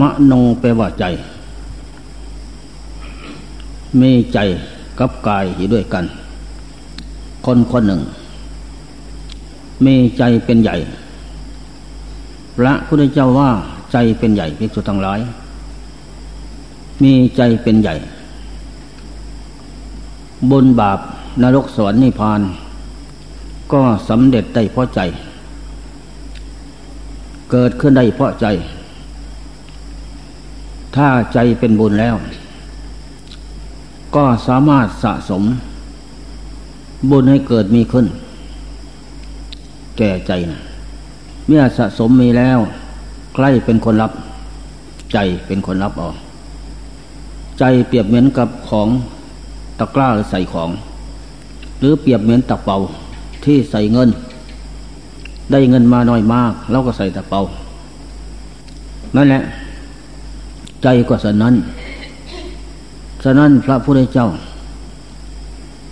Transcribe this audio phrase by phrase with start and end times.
[0.00, 1.04] มโนแปลว่าใจ
[4.00, 4.38] มีใจ
[4.98, 6.04] กับกายอยู่ด้วยกัน
[7.46, 8.00] คนคนหนึ่ง
[9.84, 10.76] มีใจเป็นใหญ่
[12.56, 13.50] พระพุทธเจ้าว่า
[13.92, 15.20] ใจเป็นใหญ่ภิกษุทั้งหลาย
[17.02, 17.94] มีใจเป็นใหญ่
[20.50, 20.98] บุญบาป
[21.42, 22.40] นรกสวรรค์นิพพาน
[23.72, 25.00] ก็สำเร็จได้เพราะใจ
[27.50, 28.46] เกิดขึ้นได้เพราะใจ
[30.98, 32.16] ถ้าใจเป็นบุญแล้ว
[34.16, 35.42] ก็สามารถสะสม
[37.10, 38.06] บุญให้เกิดมีขึ้น
[39.98, 40.60] แก่ใจนะ
[41.46, 42.58] เมื่อสะสมมีแล้ว
[43.34, 44.12] ใกล้เป็นคนรับ
[45.12, 46.14] ใจเป็นคนรับออก
[47.58, 48.88] ใจเปรียบเหมือนกับของ
[49.78, 50.70] ตะกร้าหรือใส่ของ
[51.80, 52.76] หรือเปรียบเหมือนตะเปา
[53.44, 54.08] ที่ใส่เงิน
[55.50, 57.40] ได้เงินมาน้อยมากเราก็ใส่ตะเปา
[59.16, 59.42] นั่นแหละ
[60.82, 61.54] ใจก็สนั้น
[63.22, 64.28] ฉะนั้นพระพุทธเจ้า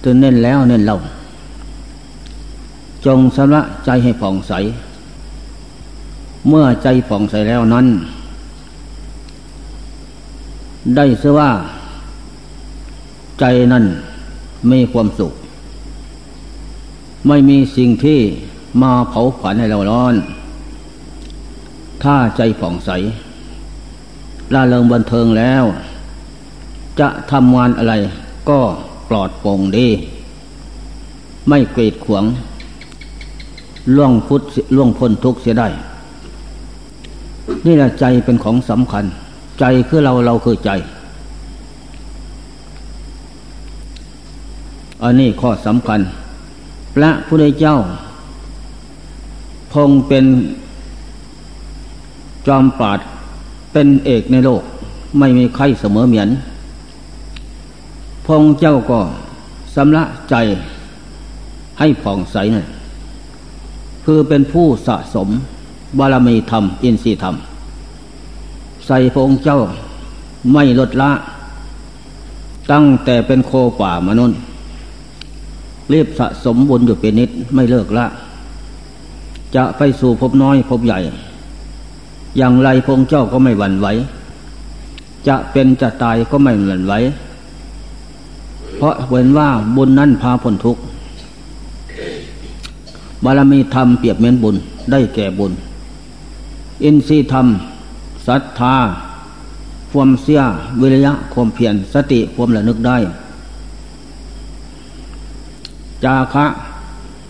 [0.04, 0.96] จะเน้นแล้วเน้นเรา
[3.06, 4.52] จงสละใจให้ผ่องใส
[6.48, 7.86] เมื่อใจผ่องใสแล้วนั้น
[10.96, 11.50] ได้เสว่า
[13.40, 13.84] ใจนั้น
[14.68, 15.32] ไมีความสุข
[17.26, 18.20] ไม่มีสิ่งที่
[18.82, 20.14] มาเผาผลาญให้เราร้อน
[22.02, 22.90] ถ้าใจผ่องใส
[24.54, 25.64] ล่าเริงบันเทิงแล้ว
[27.00, 27.94] จะทำงานอะไร
[28.48, 28.60] ก็
[29.08, 29.88] ปลอดโปร่งดี
[31.48, 32.24] ไม่เกลีดขวง
[33.94, 34.42] ล่วงพุทธ
[34.74, 35.68] ล่วงพ้นทุกข์เสียได้
[37.66, 39.04] นี่แหละใจเป็นของสำคัญ
[39.60, 40.70] ใจคือเราเราคือใจ
[45.02, 46.00] อันนี้ข้อสำคัญ
[46.94, 47.76] พระพุทธเจ้า
[49.72, 50.24] พงเป็น
[52.46, 53.00] จอมปราด
[53.78, 54.62] เป็นเอกในโลก
[55.18, 56.28] ไม่มีใครเสมอเหมือน
[58.26, 59.00] พงเจ้าก็
[59.74, 60.34] สำละใจ
[61.78, 62.66] ให้ผ่องใสนะ่ะ
[64.04, 65.28] คือเป็นผู้สะสม
[65.98, 67.34] บารมีธรรม อินทรีธรรม
[68.86, 69.58] ใส่พระองค์เจ้า
[70.52, 71.10] ไม่ลดละ
[72.72, 74.38] ตั้งแต่เป็นโคป่ามนุษย์
[75.92, 78.06] รีบสะสมบุญอยู่เป็นนิดไม่เลิกละ
[79.56, 81.00] จะไปสู่พบน้อยพบใหญ่
[82.36, 83.86] อย่างไรพงเจ้าก็ไม่หวั่นไหว
[85.28, 86.94] จะเป็นจะตายก็ไม่หวั่นไหว
[88.76, 90.82] เพราะเห็นว่าบุญนั้นพาพ้นทุกข์
[93.24, 94.56] บารมีธรรมเปรียบเหมือนบุญ
[94.90, 95.52] ได้แก่บุญ
[96.84, 97.46] อินทรีย์ธรรม
[98.26, 98.74] ศรัทธา
[99.92, 100.40] ความเสีย
[100.80, 102.96] วิริยะความเพียรสติความระลึกได้
[106.04, 106.46] จาคะ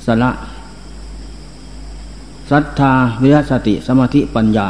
[0.07, 0.31] สละ
[2.51, 2.93] ศรัทธา
[3.23, 4.69] วิริยะสติสมาธิปัญญา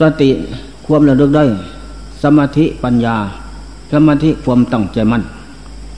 [0.00, 0.30] สติ
[0.86, 1.44] ความระลึกได้
[2.22, 3.16] สมาธิปัญญา
[3.92, 5.22] สมาธิความตั้งใจมั่น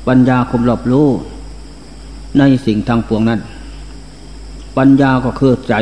[0.08, 1.06] ปัญญาความรอบรู้
[2.38, 3.40] ในสิ่งทางปวงนั้น
[4.76, 5.74] ปัญญาก็คือใจ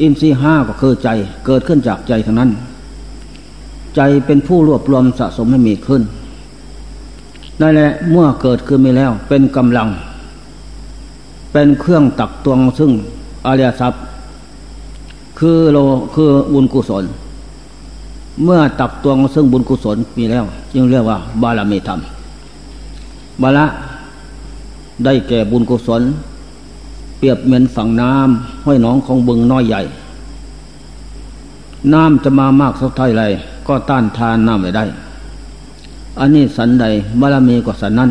[0.00, 1.08] อินทรีห้าก็คือใจ
[1.46, 2.50] เกิดขึ้นจากใจทั้งนั้น
[3.96, 6.02] ใจเป็นผู้รวบรวมสะสมให้มีขึ้น
[7.60, 9.88] นั่นแหละเมื่อเกิดขึ้นมีแล้ว เป็นกำลัง
[11.52, 12.90] เป็นเครื่องตักตวงซึ่ง
[13.46, 14.02] อริยทรัพย์
[15.38, 15.78] คือโล
[16.14, 17.04] คือบุญกุศล
[18.44, 20.44] เมื่อตักตวงซึ่งบุญกุศลมีแล้ว
[20.74, 22.00] จึงเรียกว่า บาลมีธรรม
[23.42, 23.66] บาละ
[25.04, 26.02] ได้แก่บุญกุศล
[27.18, 29.80] เปรียบเหมือนฝั่งน้ำห้อยหนองของบึงน้อยใหญ่
[31.92, 33.24] น้ำจะมามากสักเท่าไร
[33.66, 34.84] ก็ต้านทานน้ำไม่ได้
[36.18, 36.84] อันนี้สันใด
[37.20, 38.10] บารมีก็สันนั้น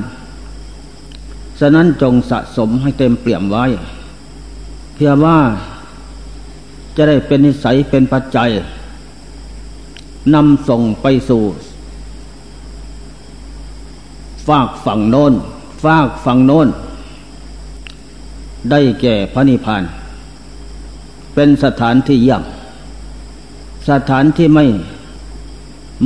[1.59, 3.65] ฉะนั้นจงสะสมให้เต็มเปี่ยมไว้
[4.95, 5.38] เพื่อว่า
[6.97, 8.50] จะได้เป็นนิสัยเป็นปัจจัย
[10.34, 11.44] นำส่งไปสู่
[14.47, 15.34] ฝากฝั่งโน้น
[15.84, 16.68] ฝากฝั่งโน้น
[18.72, 19.84] ได้แก่พระนิพพาน
[21.33, 22.44] เป็นสถานที่เยี่ยม
[23.89, 24.66] สถานที่ไม่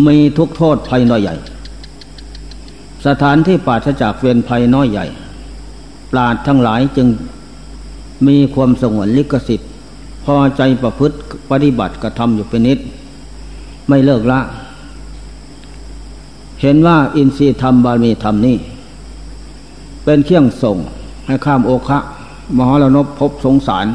[0.08, 1.36] มีทุกโทษภัยน้อยใหญ่
[3.08, 5.06] สถานที่ปราศจากเวียนภัยน้อยใหญ่
[6.12, 7.08] ปราดทั้งหลายจึง
[8.28, 9.71] มีความสงวนลิขสิทธิ์
[10.26, 11.16] พอใจประพฤติ
[11.52, 12.80] ปฏิบัติกระทำอยู่เป็นนิด
[13.88, 14.40] ไม่เลิกละ
[16.62, 18.58] เห็นว่าอินทรีย์ธรรมบารมีธรรมนี้
[20.04, 20.78] เป็นเครื่องส่ง
[21.28, 22.00] ให้ข้ามโอคะ
[22.58, 23.88] มหรนพพบสงสาร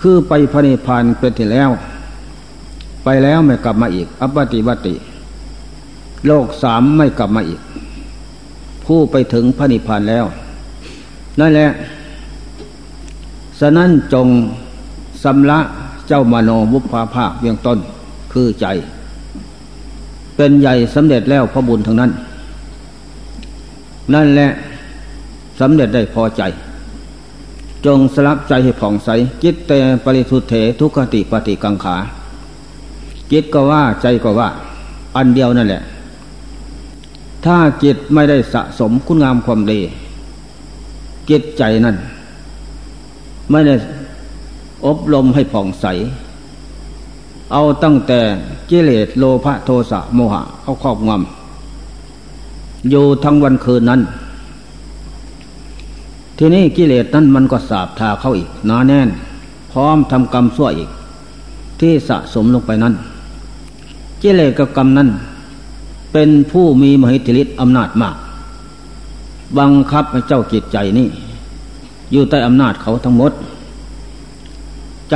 [0.00, 1.70] คือไปพระนิพพานเป็นที่แล้ว
[3.04, 4.94] ไปแล้วไม่กลับมาอีก อัปติวัติ
[6.26, 7.60] โลกสามไม่กลับมาอีก
[8.84, 10.24] ผู้ไปถึงพระนิพพานแล้ว
[11.40, 11.70] นั่นแหละ
[13.60, 14.26] ฉะนั้นจง
[15.24, 15.58] สำละ
[16.08, 17.78] เจ้ามโนมุพาภาคเบียงต้น
[18.32, 18.66] คือใจ
[20.36, 22.10] เป็นใหญ่สำเร็จแล้วพระบุญทั้งนั้น
[24.14, 24.48] นั่นแหละ
[25.60, 26.42] สำเร็จได้พอใจ
[27.86, 29.08] จงสลับใจให้ผ่องใส
[29.42, 29.72] จิตเต
[30.04, 31.96] ปริสุทธเถทุกขติปฏิกังขา
[33.32, 34.48] จิตก็ว่าใจก็ว่า
[35.16, 35.82] อันเดียวนั่นแหละ
[37.44, 39.80] ถ้าจิตไม่ได้สะสมคุณงามความดี
[41.30, 41.96] จิตใจนั่น
[43.50, 43.74] ไม่ได้
[44.86, 45.86] อบรมให้ผ่องใส
[47.52, 48.20] เอาตั้งแต่
[48.70, 54.00] กิเลสโลภะโทสะโมหะ เอาครอบงำอยู่ทั้งวันคืนนั้น
[56.38, 59.08] ทีนี้กิเลสนั้นมันก็สาบทาเข้าอีกหนาแน่น
[59.72, 60.90] พร้อมทำกรรมชั่วอีก
[61.80, 62.94] ที่สะสมลงไปนั้น
[64.22, 65.08] กิเลสกับกรรมนั้น
[66.12, 68.16] เป็นผู้มีมหิทธิฤทธิ์อำนาจมาก
[69.58, 71.08] บังคับให้เจ้าจิตใจนี่
[72.12, 73.32] อยู่ใต้อำนาจเขาทั้งหมด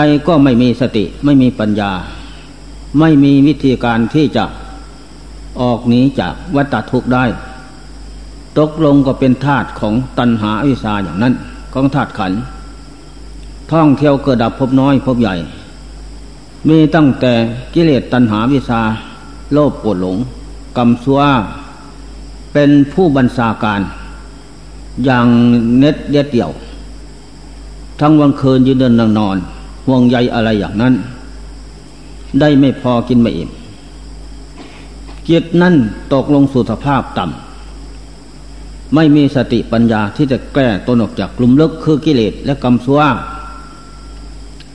[0.00, 1.93] ใจก็ไม่มีสติไม่มีปัญญา
[2.99, 4.45] ไม่มีวิธีการที่จะ
[5.61, 7.25] ออกหนีจากวัฏทุกข์ได้
[8.59, 11.35] ตกลงก็เป็นธาตุของตัณหาวิชาอย่างนั้น
[11.75, 12.33] ของธาตุขัน
[13.73, 15.35] ท่องเที่ยวเกิดดับพบน้อยพบใหญ่
[16.69, 17.33] มีตั้งแต่
[17.75, 18.81] กิเลสตัณหาวิชา
[19.53, 20.17] โลภโกรธหลง
[20.77, 21.21] กรรมซัว
[22.53, 23.81] เป็นผู้บัญชาการ
[25.05, 25.27] อย่าง
[25.79, 26.50] เน็ตเดียดเดี่ยว
[28.00, 29.39] ทั้งวันคืนยืนเดินนั่งนอน
[29.88, 30.94] ห่วงใยอะไรอย่างนั้น
[32.40, 33.50] ได้ไม่พอกินไม่อิ่ม
[35.29, 35.75] จิตนั่น
[36.12, 43.00] ตกลงสู่สภาพต่ำไม่มีสติปัญญาที่จะแก้ตนออกจากกลุ่มลึกคือกิเลสและกรรมชั่ว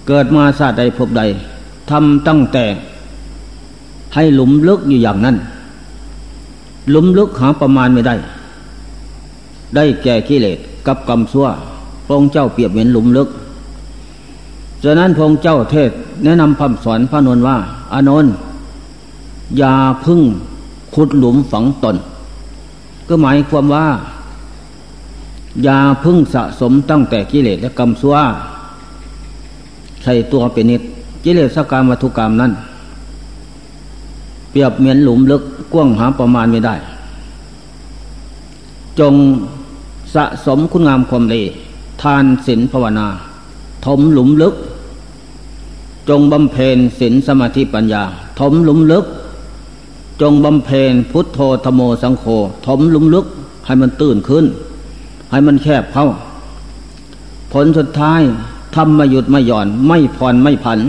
[0.07, 1.21] เกิดมาชาติใดพบใด
[1.89, 2.65] ทำตั้งแต่
[4.13, 5.35] ให้หลุมลึกอยู่อย่างนั้น
[6.89, 8.15] หลุมลึกหาประมาณไม่ได้
[9.75, 11.47] ได้แก่กิเลสกับกรรมชั่ว
[12.05, 13.29] พระองค์เจ้าเปรียบเหมือนหลุมลึก
[14.83, 15.91] ฉะนั้นพงเจ้าเทศ
[16.23, 17.57] แนะนำคำสอนพระนนว่า
[17.93, 18.33] อานนท์
[19.57, 19.73] อย่า
[20.05, 20.21] พึ่ง
[20.95, 21.95] ขุดหลุมฝังตน
[23.07, 23.85] ก็หมายความว่า
[25.63, 28.15] อย่าพึ่งสะสมตั้งแต่กิเลสและกรรมซัว
[30.03, 30.81] ใส่ตัวเป็นนิด
[31.23, 32.51] กิเลสกรรมวัตถุกรรมนั้น
[34.51, 35.43] เปรียบเหมือนหลุมลึก
[35.73, 36.75] กว้างหาประมาณไม่ได้
[38.99, 39.13] จง
[40.15, 41.41] สะสมคุณงามความดี
[42.01, 43.07] ทานศีลภาวนา
[43.85, 44.55] ถมหลุมลึก
[46.09, 48.03] จงบำเพ็ญศีลสมาธิปัญญา
[48.39, 49.05] ถมลุมลึก
[50.21, 52.25] จงบำเพ็ญพุทโธธโมสังโฆ
[52.67, 53.25] ถมลุมลึก
[53.65, 54.45] ให้มันตื่นขึ้น
[55.31, 56.07] ให้มันแคบเข้า
[57.51, 58.21] ผลสุดท้าย
[58.75, 60.79] ทำมาหยุดไม่หย่อน ไม่ผ่อนไม่ผัน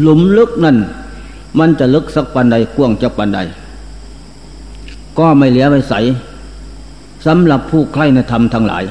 [0.00, 0.76] หลุมลึกนั่น
[1.58, 3.40] มันจะลึกสักปันใดกว้างจะปันใด
[5.18, 5.94] ก็ไม่เหลือไปใส
[7.26, 8.84] สำหรับผู้ใคร่ในธรรมทั้งหลาย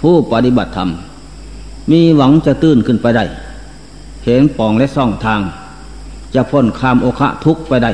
[0.00, 0.90] ผู้ปฏิบัติธรรม
[1.90, 3.24] มีหวังจะตื้นขึ้นไปได้
[4.24, 5.40] เห็นป่องและซ่องทาง
[6.34, 7.90] จะพ้นคามโอคะทุกไปได้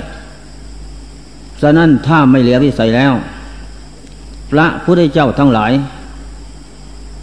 [1.60, 3.12] ฉะนั้นถ้าไม่เหลือวิสัยแล้ว
[4.50, 5.72] พระพุทธเจ้าทั้งหลาย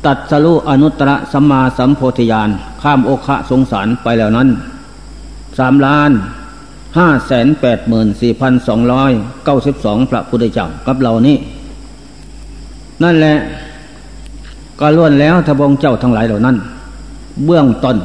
[0.06, 2.50] ตัดสรุอนุตตรสัมมาสัมโพธิญาณ
[2.82, 4.50] ข้ามโอคะสงสารไปแล้วนั้น
[5.58, 6.12] สามล้าน
[6.98, 9.12] ห้าแสนแปดหมื่นสี่พันสองร้อย
[9.46, 11.38] เก้าสิบสองพระพุทธเจ้ากับเรานี่
[13.04, 13.36] นั่นแหละ
[14.80, 16.58] ก็ล้วนแล้วทบงเจ้าทั้งหลายเหล่านั้น
[17.46, 17.98] เบื้องต้น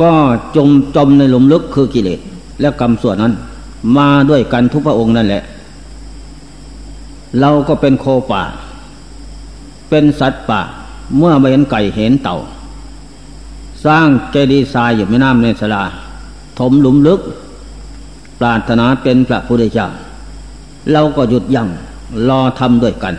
[0.00, 0.12] ก็
[0.56, 2.20] จมจมในหลุมลึกคือกิเลส
[2.60, 3.32] และกรรมส่วนนั้น
[3.96, 5.42] มาด้วยกันทุกพระองค์นั่นแหละ
[7.40, 8.42] เราก็เป็นโคป่า
[9.90, 10.60] เป็นสัตว์ป่า
[11.16, 12.38] เมื่อไม่เห็นไก่เห็นเต่า
[13.84, 15.82] สร้างเจดีย์ทรายอยู่ไม่น้ำในสลา
[16.58, 17.20] ถมหลุมลึก
[18.40, 19.88] ปรารถนาเป็นพระพุทธเจ้า
[20.92, 21.68] เราก็หยุดยัง้ง
[22.28, 23.14] รอทำด้วยกัน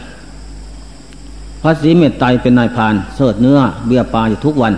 [1.61, 4.73] พระศรีเมตไตรเป็นนายพานเสิร์ชเนื้อเบียปลาอยู่ทุกวัน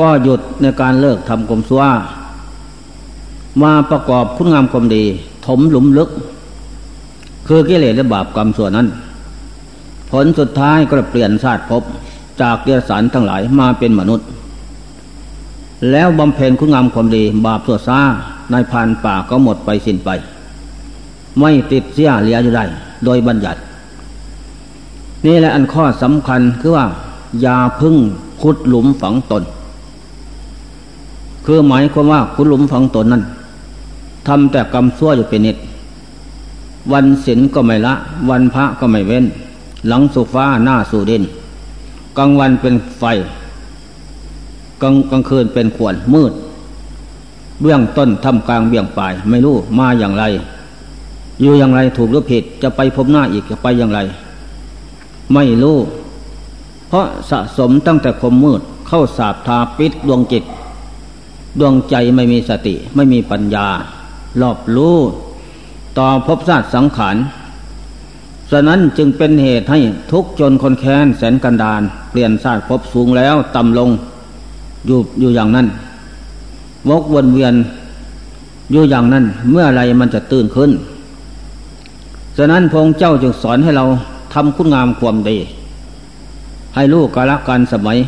[0.00, 1.82] ก็หยุดในการเลิกทำกลมซัว
[3.62, 5.04] มาประกอบคุณงามความดี
[5.46, 6.10] ถมหลุมลึก
[7.46, 8.88] คือกิเลสและบาปกรรมส่วนนั้น
[10.10, 11.82] ผลสุดท้ายก็เปลี่ยนชาติภพ
[12.40, 14.26] จากเดรัจฉานทั้งหลายมาเป็นมนุษย์
[15.90, 18.00] แล้วบำเพ็ญคุณงามความดี บาปสัวซา
[18.50, 20.10] ในพานป่าก็หมดไปสิ้นไป
[21.40, 22.64] ไม่ติดเสียเหลืออยู่ได้
[23.04, 23.60] โดยบัญญัติ
[25.26, 26.86] นี่แหละอันข้อสำคัญคือว่า
[27.42, 27.96] อย่าพึ่ง
[28.40, 29.42] ขุดหลุมฝังตน
[31.52, 33.22] คือหมายความว่าคุณหลุมฝังตนนั้น
[34.28, 35.56] ทำแต่กรรมชั่วอยู่เป็นนิด
[36.92, 37.94] วันศีลก็ไม่ละ
[38.30, 39.24] วันพระก็ไม่เว้น
[39.88, 41.22] หลังสุฟ้าหน้าสู่ดิน
[42.18, 43.04] กลางวันเป็นไฟ
[44.82, 46.32] กลางกลางคืนเป็นขวนมืด
[47.60, 50.24] เบื้องต้นทำกลางเบื้องปลาย ไม่รู้มาอย่างไร
[51.40, 54.00] อยู่อย่างไรถูกหรือผิด จะไปพบหน้าอีกจะไปอย่างไร
[55.34, 55.78] ไม่รู้
[56.88, 60.44] เพราะสะสมตั้งแต่คมมืดเข้าสาบทาปิดดวงจิต
[61.58, 63.66] ดวงใจไม่มีสติ ไม่มีปัญญา
[64.40, 64.96] รอบรู้
[65.98, 67.16] ต่อภพชาติสังขาร
[68.50, 69.80] ฉะนั้นจึงเป็นเหตุให้
[70.12, 73.90] ทุกจนคนแค้นแสนกันดานเปลี่ยนชาติภพสูงแล้วต่ำลง
[74.86, 75.66] อยู่อยู่อย่างนั้น
[76.88, 77.54] วกวนเวียน
[78.72, 80.70] อยู่อย่างนั้น เมื่อไรมันจะตื่นขึ้น
[82.36, 83.84] ฉะนั้นพงเจ้าจึงสอนให้เรา
[84.34, 85.38] ทำคุณงามความดี
[86.74, 87.98] ให้ลูกกาลการสมัย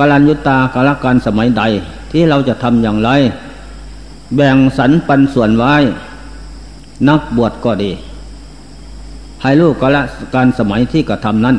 [0.00, 1.62] กาลันยุตากาลการสมัยใด
[2.10, 3.10] ที่เราจะทำอย่างไร
[4.34, 5.74] แบ่งสรรปันส่วนไว้
[7.08, 7.90] นักบวชก็ดี
[9.42, 9.96] ให้ลูกกาล
[10.34, 11.56] การสมัยที่กระทำนั้น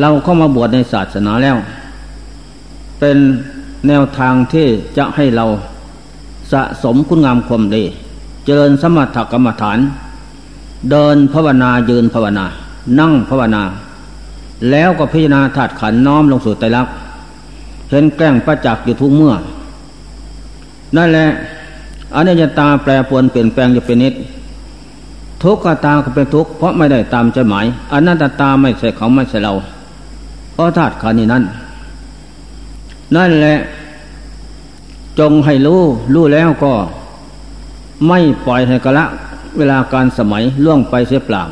[0.00, 1.56] เราเข้ามาบวชในศาสนาแล้ว
[3.00, 3.16] เป็น
[3.88, 4.66] แนวทางที่
[4.98, 5.46] จะให้เรา
[6.52, 7.84] สะสมคุณงามความดี
[8.44, 9.78] เจริญสมถกรรมฐาน
[10.90, 12.44] เดินภาวนายืนภาวนา
[12.98, 13.62] นั่งภาวนา
[14.70, 16.94] แล้วก็พิจารณาถาดขันน้อมลงสู่ไตรลักษณ์
[17.90, 19.34] เห็นแกล้งประจักษ์อยู่ทุกเมื่อ
[20.96, 21.26] นั่นแหละ
[22.14, 24.14] อนิจจตาแปรปวนเปลี่ยนแปลงอยู่เป็นนิด
[25.42, 29.52] ทุกขตาก็เป็นทุกข์เพราะไม่ได้ตามใจหมายอนัตตาไม่ใช่เขาไม่ใช่เรา
[30.52, 31.44] เพราะธาตุขันนี้นั่น
[33.16, 33.54] นั่นแหละ
[35.18, 35.80] จงให้รู้
[36.14, 36.72] รู้แล้วก็
[38.08, 39.04] ไม่ปล่อยให้กะละ
[39.56, 41.42] เวลาการสมัยล่วงไปเสียเปล่า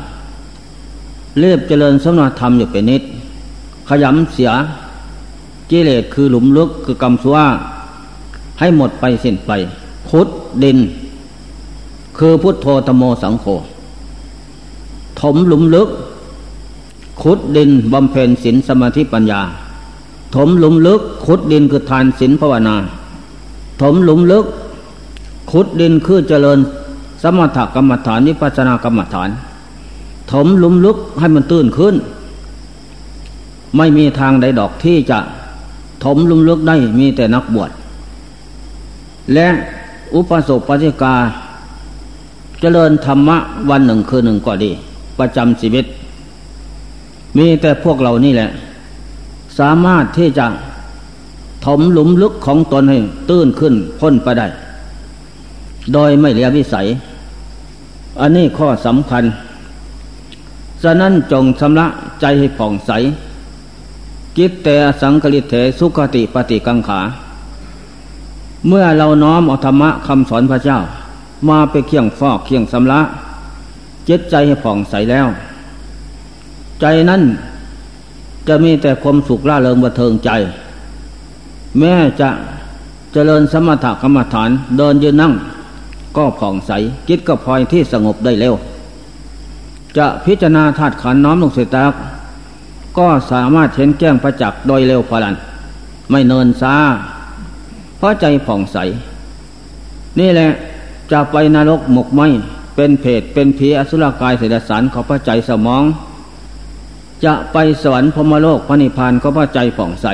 [1.39, 3.01] เรียบเจริญสมณธรรมอยู่เป็นนิด
[3.89, 4.51] ขยำเสีย
[5.71, 7.37] กิเลสคือหลุมลึกคือกรรมสัว
[8.59, 9.51] ให้หมดไปสิ้นไป
[10.07, 10.27] พุทธ
[10.63, 10.77] ดิน
[12.17, 13.45] คือพุทโธธโมสังโฆ
[15.21, 15.89] ถมหลุมลึก
[17.21, 19.41] ขุดดินบำเพ็ญศีลสมาธิปัญญา
[20.35, 22.75] ถมหลุมลึก ขุดดินคือทานศีลภาวนา
[23.81, 24.45] ถมหลุมลึก
[25.51, 26.59] ขุดดินคือเจริญ
[27.23, 29.29] สมถกรรมฐานนิพพานากรรมฐาน
[30.31, 31.95] ถมลุมลึกให้มันตื้นขึ้น
[33.77, 35.19] ไม่มีทางใดดอกที่จะ
[36.03, 37.71] ถมลุมลึกได้มีแต่นักบวช
[39.33, 39.47] และ
[40.15, 41.15] อุปสมปฏิกา
[42.59, 43.37] เจริญธรรมะ
[43.69, 44.71] วันหนึ่งคือหนึ่งก็ดี
[45.19, 45.85] ประจำชีวิต
[47.37, 48.49] มีแต่พวกเรานี่แหละ
[49.59, 50.45] สามารถที่จะ
[51.65, 52.97] ถมหลุมลึกของตนให้
[53.29, 54.47] ตื้นขึ้นพ้นไปได้
[55.93, 56.85] โดยไม่เหลือวิสัย
[58.19, 59.23] อันนี้ข้อสำคัญ
[60.83, 61.87] ฉะนั้นจงชำระ
[62.21, 62.91] ใจให้ผ่องใส
[64.37, 64.67] กิตเต
[65.01, 67.01] สังกฤิเถสุขติปฏิกังขา
[68.67, 70.79] เมื่อเราน้อมอธรรมะคำสอนพระเจ้า
[71.49, 72.99] มาไปเคียงฟอกเคียงสำระ
[74.09, 75.27] จิตใจให้ผ่องใสแล้ว
[76.81, 77.21] ใจนั้น
[78.47, 80.29] จะมีแต่ความสุขล่าเริงบันเทิงใจ
[81.79, 82.29] แม้จะ
[83.13, 85.33] เจริญสมถกรรมฐานเดินยืนนั่ง
[86.17, 86.71] ก็ผ่องใส
[87.09, 88.55] จิตก็พลอยที่สงบได้เร็ว
[89.97, 91.93] จะพิจารณาธาตุขันน้อมลงเสตาก
[92.97, 95.35] ก็สามารถเห็นแก้งประจักษ์โดยเร็วพลัน
[96.11, 96.75] ไม่เนินซา
[97.97, 98.77] เพราะใจผ่องใส
[100.19, 100.49] นี่แหละ
[101.11, 102.21] จะไปนรกหมกไหม
[102.75, 105.83] เป็นเพศเป็นผีอสุรกายเสดสารขอพระใจสมอง
[107.25, 110.07] จะไปสวรรค์พมโลกพระนิพพานก็เพระใจผ่องใส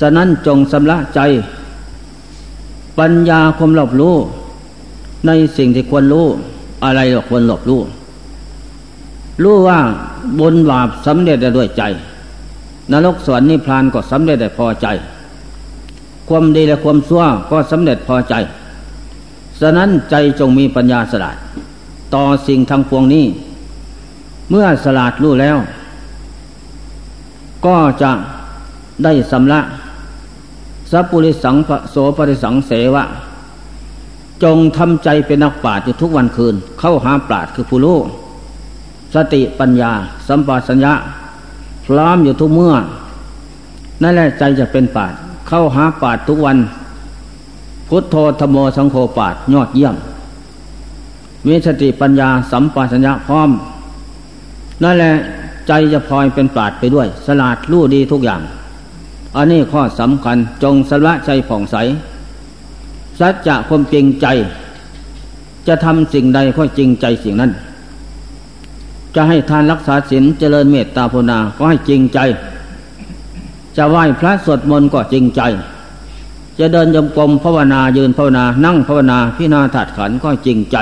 [0.00, 1.20] ฉะนั้นจงสำละใจ
[2.98, 4.16] ปัญญาความหลบรู้
[5.26, 6.26] ในสิ่งที่ควรรู้
[6.84, 7.80] อะไรควรหลบรู้
[9.42, 9.78] รู้ว่า
[10.40, 11.82] บนบาปสำเร็จได้ด้วยใจ
[12.92, 14.86] นรกสวรรค์นิพพานก็สำเร็จได้พอใจ
[16.28, 18.34] ความดีและความชั่วก็สำเร็จพอใจ
[19.60, 21.36] ฉะนั้นใจจงมีปัญญาสลาด
[22.14, 23.24] ต่อสิ่งทางพวงนี้
[24.50, 25.56] เมื่อสลาดรู้แล้ว
[27.66, 28.10] ก็จะ
[29.04, 29.60] ได้สำละ
[30.90, 31.56] สัพปุริสัง
[31.90, 33.04] โสปริสังเสวะ
[34.42, 37.98] จงทำใจเป็นนักปราชญ์อยู่ทุกวันคืน เข้าหาปราชญ์คือผู้รู้
[39.14, 39.92] สติปัญญา
[40.28, 40.92] สัมปชัญญะ
[41.86, 42.74] พร้อมอยู่ทุกเมื่อ
[44.02, 46.56] นั่นแหละใจจะเป็นปาชญ์เข้าหาปาชญ์ทุกวัน
[47.88, 49.94] พุทโธธโมสังโฆปาชญ์ยอดเยี่ยม
[51.46, 53.50] มีสติปัญญา สัมปชัญญะพร้อม
[54.82, 55.12] นั่นแหละ
[55.68, 58.40] ใจจะพลอยเป็นปาดไปด้วย สลาดรู้ดีทุกอย่าง
[59.36, 61.76] อันนี้ข้อสำคัญจงสละใจผ่องใส
[63.18, 64.26] สัจจะความจริงใจ
[65.66, 67.52] จะทำสิ่งใดก็จริงใจสิ่งนั้น
[69.14, 72.18] จะให้ทานรักษาศีลเจริญเมตตาภาวนาก็ให้จริงใจ
[73.76, 75.42] จะไหว้พระสวดมนต์ก็จริงใจ
[76.58, 80.76] จะเดินยมกลมภาวนายืนภาวนา นั่งภาวนาพิณาถัดขันก็จริงใจ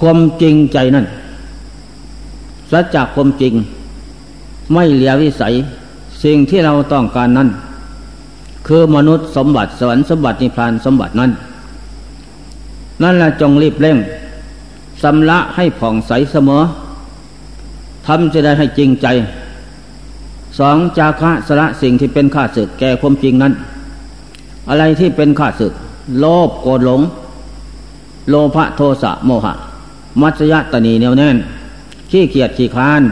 [0.00, 1.06] ความจริงใจนั่น
[2.70, 3.54] สัจจะความจริง
[4.72, 5.52] ไม่เหลียววิสัย
[6.22, 7.48] สิ่งที่เราต้องการนั้น
[8.66, 11.30] คือมนุษย์สมบัติสวรรค์สมบัตินิพพานสมบัตินั้น
[13.02, 13.98] นั่นแหละจงรีบเร่ง
[15.02, 16.62] สำละให้ผ่องใสเสมอ
[18.06, 19.06] ทำจะได้ให้จริงใจ
[20.58, 23.52] สองจาคะสละสิ่งที่เป็นข้าศึกแก่ความจริงนั้น
[24.68, 25.72] อะไรที่เป็นข้าศึก
[26.18, 27.00] โลภโกรธหลง
[28.28, 29.54] โลภะโทสะโมหะ
[30.20, 31.36] มัจยะตนีเนียวแน่น
[32.10, 33.02] ขี้เกียจขี้คลาน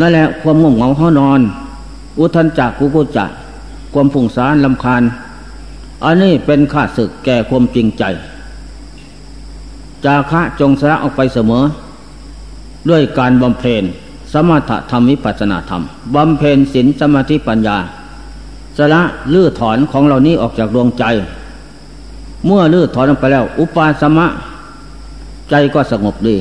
[0.00, 1.40] นั่นแหละความง่วงเหงาห้อนอน
[2.18, 3.30] อุทันจักกุกุจัก
[3.92, 5.02] ความผุ่งสารลำคาญ
[6.04, 8.04] อันนี้เป็นข้าศึกแก่ความจริงใจ
[10.04, 11.64] จาคะจงสละออกไปเสมอ
[12.88, 13.82] ด้วยการบำเพ็ญ
[14.32, 15.82] สมถธรรมวิปัสนาธรรม
[16.14, 17.76] บำเพ็ญศีลสมาธิปัญญา
[18.78, 19.02] สละ
[19.32, 21.04] ลื้อถอนของเหล่านี้ออกจากดวงใจ
[22.46, 24.26] เมื่อลื้อถอนออกไปแล้ว อุปาสมะ
[25.50, 26.36] ใจก็สงบดี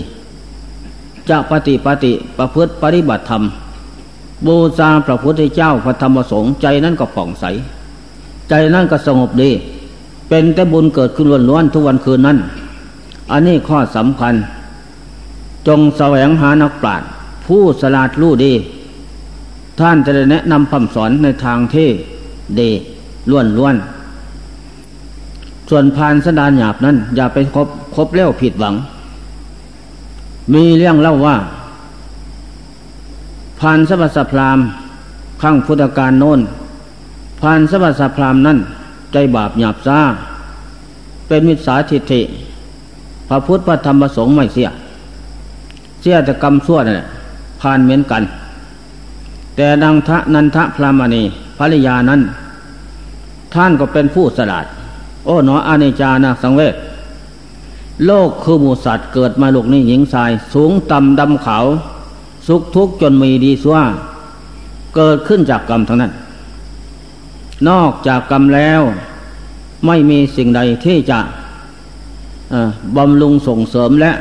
[1.30, 3.44] จะปฏิปฏิประพฤติปฏิบัติธรรม
[4.46, 7.46] บูชาพระพุทธเจ้าพระธรรมสงฆ์ใจนั้นก็ผ่องใส
[8.50, 9.52] ใจนั้นก็สงบดี
[10.30, 12.38] เป็นแต่บุญเกิดขึ้นล้วนๆทุกวันคืนนั้น
[13.32, 14.34] อันนี้ข้อสำคัญ
[15.68, 17.10] จงแสวงหานักปราชญ์
[17.46, 18.54] ผู้สลาดรู้ดี
[19.80, 21.90] ท่านจะได้แนะนำคำสอนในทางที่
[22.60, 22.70] ดี
[23.30, 23.76] ล้วนล้วน
[25.70, 28.76] ส่วนพานสดานหยาบนั้น อย่าไปคบคบเลี้ยวผิดหวัง
[30.54, 31.38] มีเรื่องเล่าว่า
[33.60, 34.60] พานสบัสพราม
[35.42, 36.40] ข้างพุทธการโน้น
[37.42, 38.58] พานสบัสพรามนั้น
[39.14, 40.00] ใจบาปหยาบซา
[41.28, 42.22] เป็นมิจฉาทิฏฐิ
[43.30, 44.70] พระพุทธพระธรรมพระสงฆ์ไม่เสีย
[46.02, 47.08] เสียแต่กรรมชั่วนั่นแหละ
[47.62, 48.24] พานเหมือนกัน
[49.56, 51.24] แต่ดังทะนันทะพรามณี
[51.58, 52.22] ภริยานั้น
[53.54, 54.66] ท่านก็เป็นผู้สลาด
[55.26, 56.76] โอ้หนออาเนจานาสังเวช
[58.06, 61.66] โลกคือหมูสัตว์เกิดมาโลกนี้หญิงชาย สูงต่ำดำขาว
[62.48, 63.78] สุขทุกข์จนมีดีสัว
[64.96, 66.12] เกิดขึ้นจากกรรมทั้งนั้น
[67.70, 68.82] นอกจากกรรมแล้ว
[69.86, 71.20] ไม่มีสิ่งใดที่จะ
[72.98, 74.12] บำรุงส่งเสริมและ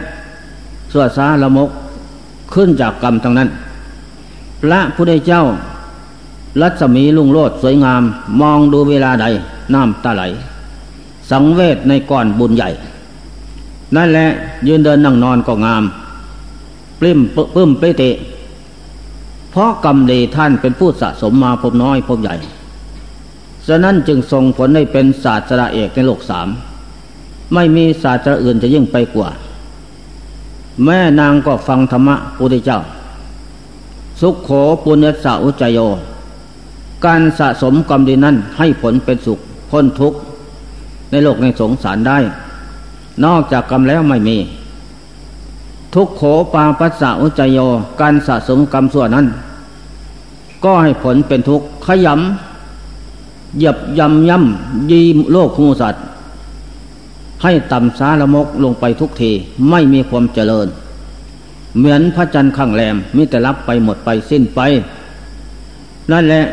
[0.93, 1.71] สวดสาละมก
[2.55, 3.49] ขึ้นจากกรรมทั้งนั้น
[4.63, 5.43] พระพุทธเจ้า
[6.61, 8.03] รัศมีลุงโลดสวยงาม
[8.41, 9.27] มองดูเวลาใด
[9.75, 10.23] น้ำตาไหล
[11.31, 12.69] สังเวชในก้อนบุญใหญ่
[13.97, 14.27] นั่นแหละ
[14.67, 15.85] ยืนเดินนั่งนอนก็งาม
[17.01, 17.21] ปลิ้ม
[17.55, 18.17] ปื้มเปเตะ
[19.51, 22.37] เพราะกรรมดีท่านเป็นผู้สะสมมาพบน้อยพบใหญ่
[23.67, 26.49] ฉะนั้นจึงส่งผลให้เป็นศาสตราเอกในโลกสาม
[27.55, 29.29] ไม่มีศาสตราอื่นจะยิ่งไปกว่า
[30.85, 32.81] แม่นางก็ฟังธรรมะพุทธเจ้า
[34.21, 34.51] สุขโข
[34.83, 35.79] ปุญญสาอุจโย
[37.05, 39.39] การสะสมกรรมดีนั้นให้ผลเป็นสุข
[39.71, 40.19] พ้นทุกข์
[41.11, 42.19] ในโลกในสงสารได้
[43.25, 44.37] นอกจากกรรมแล้วไม่มี
[45.95, 46.23] ทุกโข
[46.55, 47.59] ปาปัสสะอุจโย
[48.01, 49.27] การสะสมกรรมส่วนนั้น
[50.65, 55.01] ก็ให้ผลเป็นทุกข์ขยำหยับยำย่ำยี
[55.33, 56.05] โลกมูสัตว์
[57.43, 59.31] ให้ต่ำสาละมกลงไปทุกที
[59.71, 60.67] ไม่มีความเจริญ
[61.79, 64.61] เหมือนพระจันทร์ข้างแรมมิแต่รับไปหมดไปสิ้นไป
[66.13, 66.45] นั่นแหละ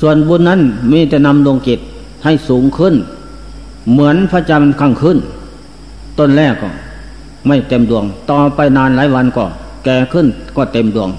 [0.00, 0.60] ส่วนบุญนั้น
[0.92, 1.80] มีแต่นำดวงจิต
[2.24, 2.94] ให้สูงขึ้น
[3.90, 5.18] เหมือนพระจันทร์ข้างขึ้น
[6.18, 6.68] ต้นแรกก็
[7.46, 9.44] ไม่เต็มดวง ต่อไปนานหลายวันก็
[9.84, 10.26] แก่ขึ้น
[10.56, 11.10] ก็เต็มดวง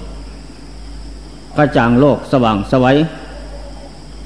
[1.56, 2.96] กระจ่างโลกสว่างสวัย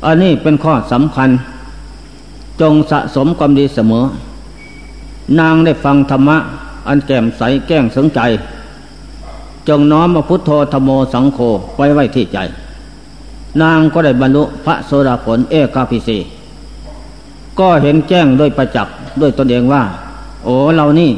[0.04, 1.28] อันนี้เป็นข้อสำคัญ
[2.60, 4.04] จงสะสมความดีเสมอ
[5.38, 6.36] นางได้ฟังธรรมะ
[6.88, 8.20] อันแก้มใสแก้งสงใจ
[9.68, 11.38] จงน้อมพุทโธธโมสังโฆ
[11.76, 12.38] ไว้ไว้ที่ใจ
[13.62, 16.18] นางก็ได้บรรลุพระโสดาผลเอกาพิสี
[17.58, 19.82] ก็เห็นแจ้งด้วยประจักษ์ด้วยตนเองว่า
[20.44, 21.10] โอ้เรานี่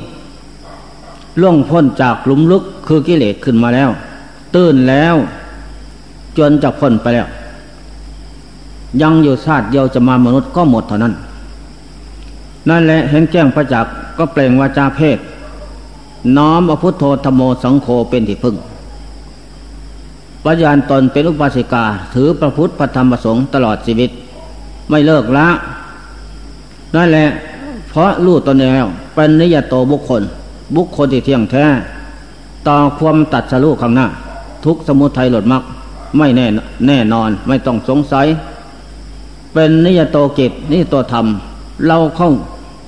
[1.40, 3.90] ล่วงพ้นจากหลุมลึกคือกิเลสขึ้นมาแล้ว
[4.55, 5.14] ตื่นแล้ว
[6.38, 7.26] จนจะพ้นไปแล้ว
[9.03, 11.14] ยังอยู่ชาติเดียวจะมามนุษย์ก็หมดเท่านั้น
[12.68, 15.18] นั่นแหละเห็นแจ้งประจักษ์ก็เปล่งวาจาเพศ
[16.37, 18.57] น้อมอพุทโธธโมสังโฆเป็นที่พึ่ง
[20.44, 24.11] ปัญญาตนเป็นอุปาสิกา ถือประพุทธพระธรรมประสงค์ตลอดชีวิต
[24.90, 25.49] ไม่เลิกละ
[26.94, 27.27] นั่นแหละ
[27.88, 30.23] เพราะรู้ตนเองแล้วเป็นนิยโตบุคคล
[30.77, 31.64] บุคคลที่เที่ยงแท้
[32.68, 34.07] ต่อความตัดสรู้ข้างหน้า
[34.64, 35.62] ทุกสมุทัยหลดมัก
[36.18, 36.46] ไม่แน่
[36.87, 38.27] แน่นอนไม่ต้องสงสัย
[39.55, 41.27] เป็นนิยโตกิจนิยโตธรรม
[41.87, 42.31] เราเข้า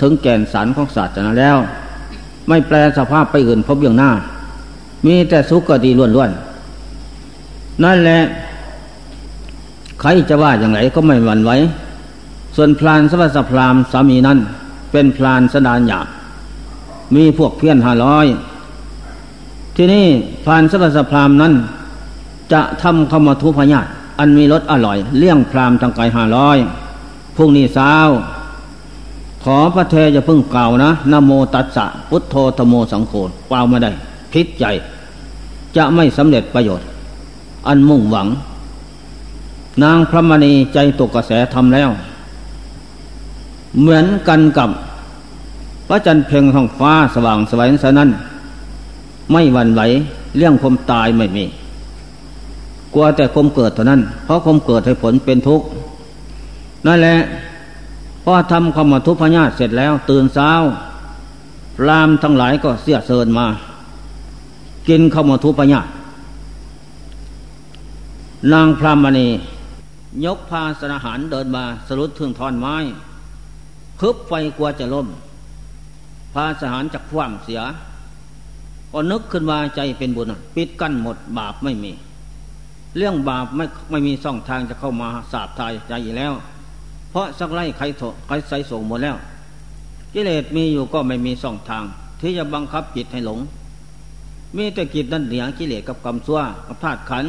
[0.00, 1.56] ถึงแก่นสารของศาสนาแล้ว
[2.48, 4.10] ไม่แปลสภาพไปอื่นพบอย่างหน้า
[5.06, 8.20] มีแต่สุขก็ดีล้วนๆ นั่นแหละ
[10.00, 11.50] ใครจะว่าอย่างไรก็ไม่หวั่นไหว
[12.56, 14.38] ส่วนพลานสัสพรามสามีนั้น
[14.92, 16.06] เป็นพลานสดานหยาบ
[17.14, 18.26] มีพวกเพี้ยนห้าร้อย
[19.76, 20.06] ที่นี่
[20.44, 21.52] พลานสัสพรามนั้น
[22.52, 23.86] จะทำขมาทุพญาต
[24.18, 26.58] อันมีรสอร่อย เลี้ยงพรามทางไกลห้าร้อย
[27.36, 27.94] พรุ่งนี้เช้า
[29.44, 33.12] ขอพระเทจะพึ่งกล่าวนะนโมตัสสะพุทโธธโมสังโฆ
[33.50, 33.90] กล่าวมาได้
[34.32, 34.64] พิษใจ
[35.76, 36.86] จะไม่สำเร็จประโยชน์
[37.66, 38.28] อันมุ่งหวัง
[39.82, 41.90] นางพระมณีใจตกกระแสทำแล้ว
[43.80, 44.70] เหมือนกันกับ
[45.88, 48.10] พระจันทร์เพ่งท้องฟ้าสว่างสวัยนั้น
[49.32, 49.82] ไม่หวั่นไหว
[50.36, 51.44] เรื่องคมตายไม่มี
[52.94, 55.66] กลัวแต่คมเกิดเท่านั้น เพราะคมเกิดให้ผลเป็นทุกข์
[56.86, 57.16] นั่นแหละ
[58.24, 60.50] พอทำคำมทุพญาตเสร็จแล้ว ตื่นเช้า
[61.86, 63.46] รามทั้งหลายก็เสียเซินมา
[64.88, 65.86] กินข้ามทุพญาต
[68.52, 69.28] นางพรามณี
[70.24, 72.76] ยกพาสนาหารเดินมาสรุดถึงทอนไม้
[74.00, 75.08] คึบไฟกลัวจะล่ม
[76.34, 77.60] พาสหารจากความเสีย
[78.92, 81.92] ก็นึกขึ้นว่าใจเป็นบุญปิดกั้นหมดบาปไม่มี
[82.96, 86.32] เรื่องบาปไม่ไม่มีช่องทางจะเข้ามาสาบทายใจอีกแล้ว
[87.12, 89.16] เพราะสักไล่ใครโถใครใส่ส่งหมดแล้ว
[90.14, 91.84] กิเลสมีอยู่ก็ไม่มีช่องทาง
[92.20, 93.38] ที่จะบังคับจิตให้หลง
[94.56, 97.24] มีแต่กิจนั่นเหนียกิเลสกับกรรมชั่วกับธาตุขัน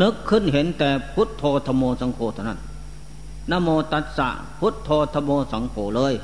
[0.00, 2.60] นึกขึ้นเห็นแต่พุทโธธโมสังโฆเท่านั้น
[3.50, 6.14] นโมตัสสะพุทโธธโมสังโฆเลย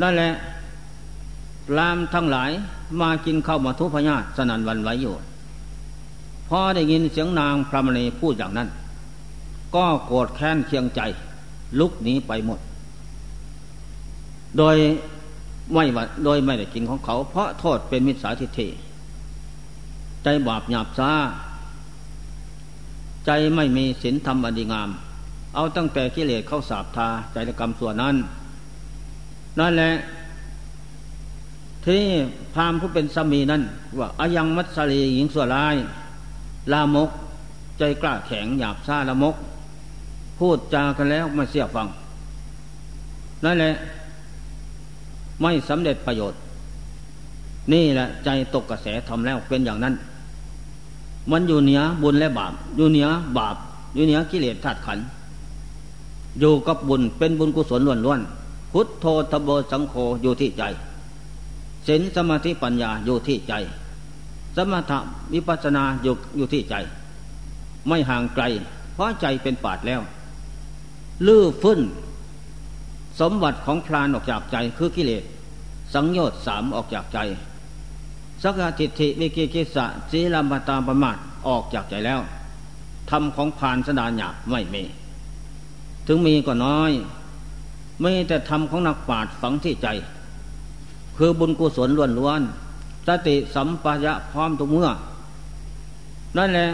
[0.00, 0.32] นั่นแหละ
[1.76, 2.50] รามทั้งหลาย
[3.00, 5.14] มากินข้าวมาทุพญาสนันวันไหวอยู่
[6.48, 8.68] พอได้ยินเสียงนางพระมณีพูดอย่างนั้น
[9.74, 11.00] ก็โกรธแค้นเคียงใจ
[11.78, 12.58] ลุกหนีไปหมด
[14.58, 14.76] โดย
[15.72, 15.84] ไม่
[16.24, 18.68] โดยไม่ได้กินของเขา เพราะโทษเป็นมิจฉาทิฏฐิ
[20.22, 21.12] ใจบาปหยาบซา
[23.26, 24.90] ใจไม่มีศีลธรรมอันดีงาม
[25.54, 28.16] เอาตั้งแต่กิเลสเข้าสาบทาใจกรรมส่วนนั้น
[29.58, 29.92] นั่นแหละ
[31.84, 32.02] ที่
[32.54, 33.62] พามผู้เป็นสามีนั้น
[33.98, 35.76] ว่าอายังมัตสลีหญิงส่วนร้าย
[36.72, 37.10] ลามก
[37.78, 39.36] ใจกล้าแข็งหยาบซ่าละมก
[40.38, 41.86] พูดจากันแล้วไม่เสียฟัง
[43.44, 43.74] นั่นแหละ
[45.42, 46.38] ไม่สำเร็จประโยชน์
[47.72, 49.94] นี่แหละใจตกกระแสทำแล้วเป็นอย่างนั้น
[51.30, 53.56] มันอยู่เหนือบุญและบาป อยู่เหนือบาป
[53.94, 54.98] อยู่เหนือกิเลสธาตุขัน
[56.40, 60.62] อยู่กับบุญเป็นบุญกุศลล้วนๆพุทโธทบสังโฆอยู่ที่ใจ
[61.86, 63.52] ศีลสมาธิปัญญาอยู่ที่ใจ
[64.56, 64.98] สมถะ
[65.32, 66.74] วิปัสนาอยู่อยู่ที่ใจ
[67.88, 68.44] ไม่ห่างไกล
[68.94, 70.00] เพราะใจเป็นปาดแล้ว
[71.26, 71.80] ลื้อฟื้น
[73.20, 75.24] สมบัติของพรานออกจากใจคือกิเลส
[75.94, 77.18] สังโยชน์สามออกจากใจ
[78.42, 81.16] สักทิฏฐิวิกิกิสะสีลัมปตาประมาท
[81.48, 82.20] ออกจากใจแล้ว
[83.10, 84.82] ทำของพานสดานหยาบไม่มี
[86.06, 86.92] ถึงมีก็น้อย
[88.00, 89.88] ไม่แต่ทำของนักปราชญ์ฝังที่ใจ
[91.16, 92.42] คือบุญกุศลล้วนล้วน
[93.06, 94.88] สติสัมปายะพร้อมทุกเมื่อ
[96.36, 96.68] นั่นแหละ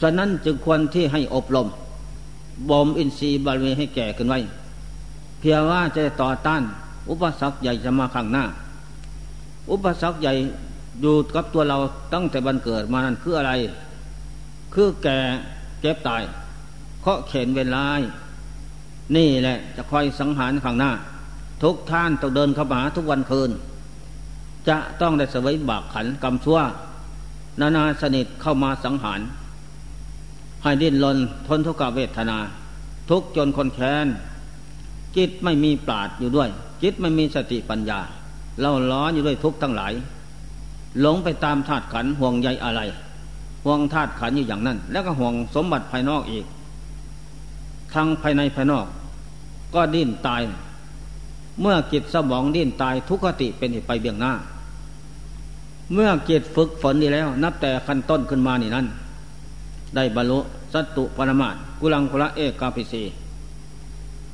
[0.00, 1.68] ฉะนั้นจึงควรที่ให้อบรม
[2.70, 4.38] บ่มอินทรีย์บารมีให้แก่ขึ้นไว้
[5.40, 6.62] เพียงว่าจะต่อต้าน
[7.10, 8.44] อุปสรรคใหญ่จะมาข้างหน้า
[9.70, 10.32] อุปสรรคใหญ่
[11.00, 11.78] อยู่กับตัวเรา
[12.12, 13.52] ตั้งแต่บันเกิดมานั้นคืออะไร
[14.74, 15.18] คือแก่
[15.80, 16.22] เก็บตาย
[17.00, 17.84] เคาะเข็นเวลา
[19.16, 20.90] นี่แหละจะคอยสังหารข้างหน้า
[21.62, 23.50] ทุกท่านต้องเดินเข้ามาทุกวันคืน
[24.68, 26.58] จะต้องได้สวยบากขันกรรมชั่ว
[27.60, 29.20] นานาสนิทเข้ามาสังหาร
[30.64, 32.38] ให้ดิ้นรนทนทุกขเวทนา
[33.10, 34.06] ทุกจนคนแค้น
[35.16, 36.48] จิตไม่มีปราดอยู่ด้วย
[36.82, 38.00] จิตไม่มีสติปัญญา
[38.60, 39.92] เล่าล้ออยู่ด้วยทุกทั้งหลาย
[41.00, 42.80] หลงไปตามธาตุขันห่วงใยอะไร
[43.64, 46.44] ห่วงธาตุขันอยู่อย่างนั้น แล้วก็ห่วงสมบัติภายนอกอีก
[47.94, 48.86] ทั้งภายในภายนอก
[49.74, 50.42] ก็ดิ้นตาย
[51.60, 54.32] เมื่อจิตสมองดิ้นตายทุกขติเป็นเหตุไปเบี่ยงหน้า
[55.92, 58.86] เมื่อจิตฝึกฝนดีแล้ว นับแต่ขั้นต้นขึ้นมานี่นั้น
[59.96, 60.38] ได้บรรลุ
[60.72, 63.02] สัตตุปรมาตกุลังคุระเอกาพิสี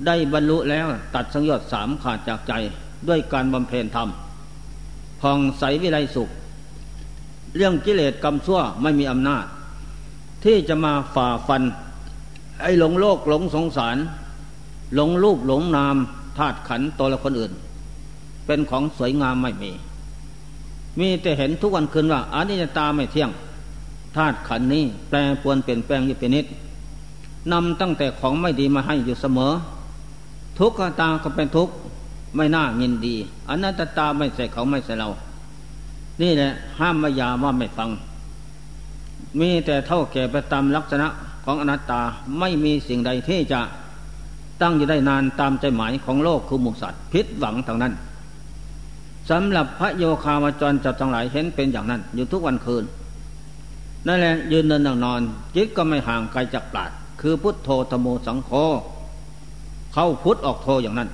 [0.06, 2.52] ได้บรรลุแล้วตัดสังยอดสามขาดจากใจ
[3.08, 4.08] ด้วยการบำเพ็ญธรรม
[5.20, 6.28] พองใสวิไลสุข
[7.56, 9.44] เรื่องกิเลสกรรมชั่วไม่มีอำนาจ
[10.44, 11.62] ที่จะมาฝ่าฟัน
[12.62, 13.96] ไอ้หลงโลกหลงสงสาร
[14.94, 15.96] หลงรูปหลงนาม
[16.38, 17.52] ธาตุขันตัวละคนอื่น
[18.46, 19.72] เป็นของสวยงามไม่มี
[20.98, 23.30] มีแต่เห็นทุกวันคืนว่าอานิจตาไม่เที่ยง
[24.16, 26.46] ธาตุขันนี้แปลปวนเปลี่ยนแปลงอยู่เป็นนิด
[27.52, 29.52] นำตั้งแต่ของไม่ดีมาให้อยู่เสมอ
[30.58, 31.74] ทุกขตาก็เป็นทุกข์
[32.36, 33.16] ไม่น่ายินดี
[33.48, 35.08] อนัตตาไม่ใส่เขาไม่ใส่เรา
[36.22, 37.88] นี่แหละห้ามมายาว่าไม่ฟัง
[39.40, 41.08] มีแต่เท่าแก่ไปตามลักษณะ
[41.44, 42.00] ของอนัตตา
[42.38, 43.60] ไม่มีสิ่งใดที่จะ
[44.62, 47.92] ตั้งอยู่ได้นานตามใจหมายของโลกคือมูสัตว์พิษหวังทางนั้น
[49.30, 52.84] สำหรับพระโยคาวจรจับทั้งหลายเห็นเป็นอย่างนั้น อยู่ทุกวันคืน
[54.06, 55.20] นั่นแหละยืนเดินนั่งนอน
[55.54, 58.50] จิตก็ไม่ห่างไกลจากปราดคือพุทโธธโมสังโฆ
[59.92, 61.10] เข้าพุทธออกโธอย่างนั้น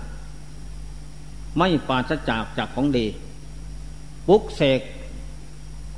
[1.58, 3.06] ไม่ปราศจากจากของดี
[4.28, 4.80] ปุกเสก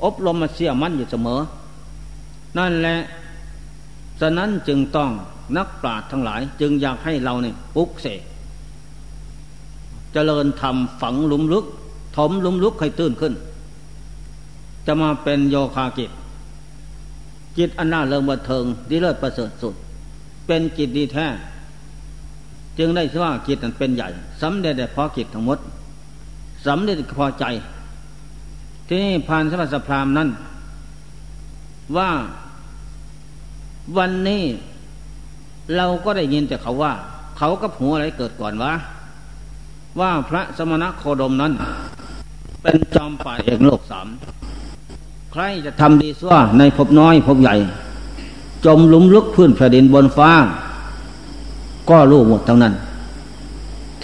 [0.04, 1.40] อบรมมาเสียมั่นอยู่เสมอ
[2.58, 2.98] นั่นแหละ
[4.20, 5.10] ฉะนั้นจึงต้อง
[5.56, 8.20] นักปราชญ์ทั้งหลาย จึงอยากให้เราเนี่ยปุกเสก
[10.12, 11.64] เจริญธรรมฝังลุมลุก
[12.16, 13.34] ถมลุมลุกให้ตื้นขึ้น
[14.86, 16.10] จะมาเป็นโยคากิจ
[17.58, 19.74] จิตอันน่าเริงบันเทิงดีเลิศประเสริฐสุด
[20.46, 21.26] เป็นจิตดีแท้
[22.78, 24.08] จึงได้ชื่อว่าจิตนั้นเป็นใหญ่
[24.42, 25.58] สำเร็จแต่พอจิตทั้งหมด
[26.66, 27.44] สำเร็จพอใจ
[28.86, 30.28] ที่นี่พานสมัสพรามนั้น
[31.96, 32.10] ว่า
[33.96, 34.42] วันนี้
[35.76, 36.92] เราก็ได้ยินแต่เขาว่า
[37.38, 38.72] เขากับหัวอะไรเกิดก่อนวะ
[40.00, 41.52] ว่าพระสมณโคดมนั้น
[42.62, 44.08] เป็นจอมป่าเอกโลกสาม
[45.32, 47.54] ใครจะทำดีซั่วในภพน้อยภพใหญ่
[48.64, 50.30] จมลุมลุกพื้นแผ่นดินบนฟ้า
[51.90, 52.74] ก็รู้หมดทั้งนั้น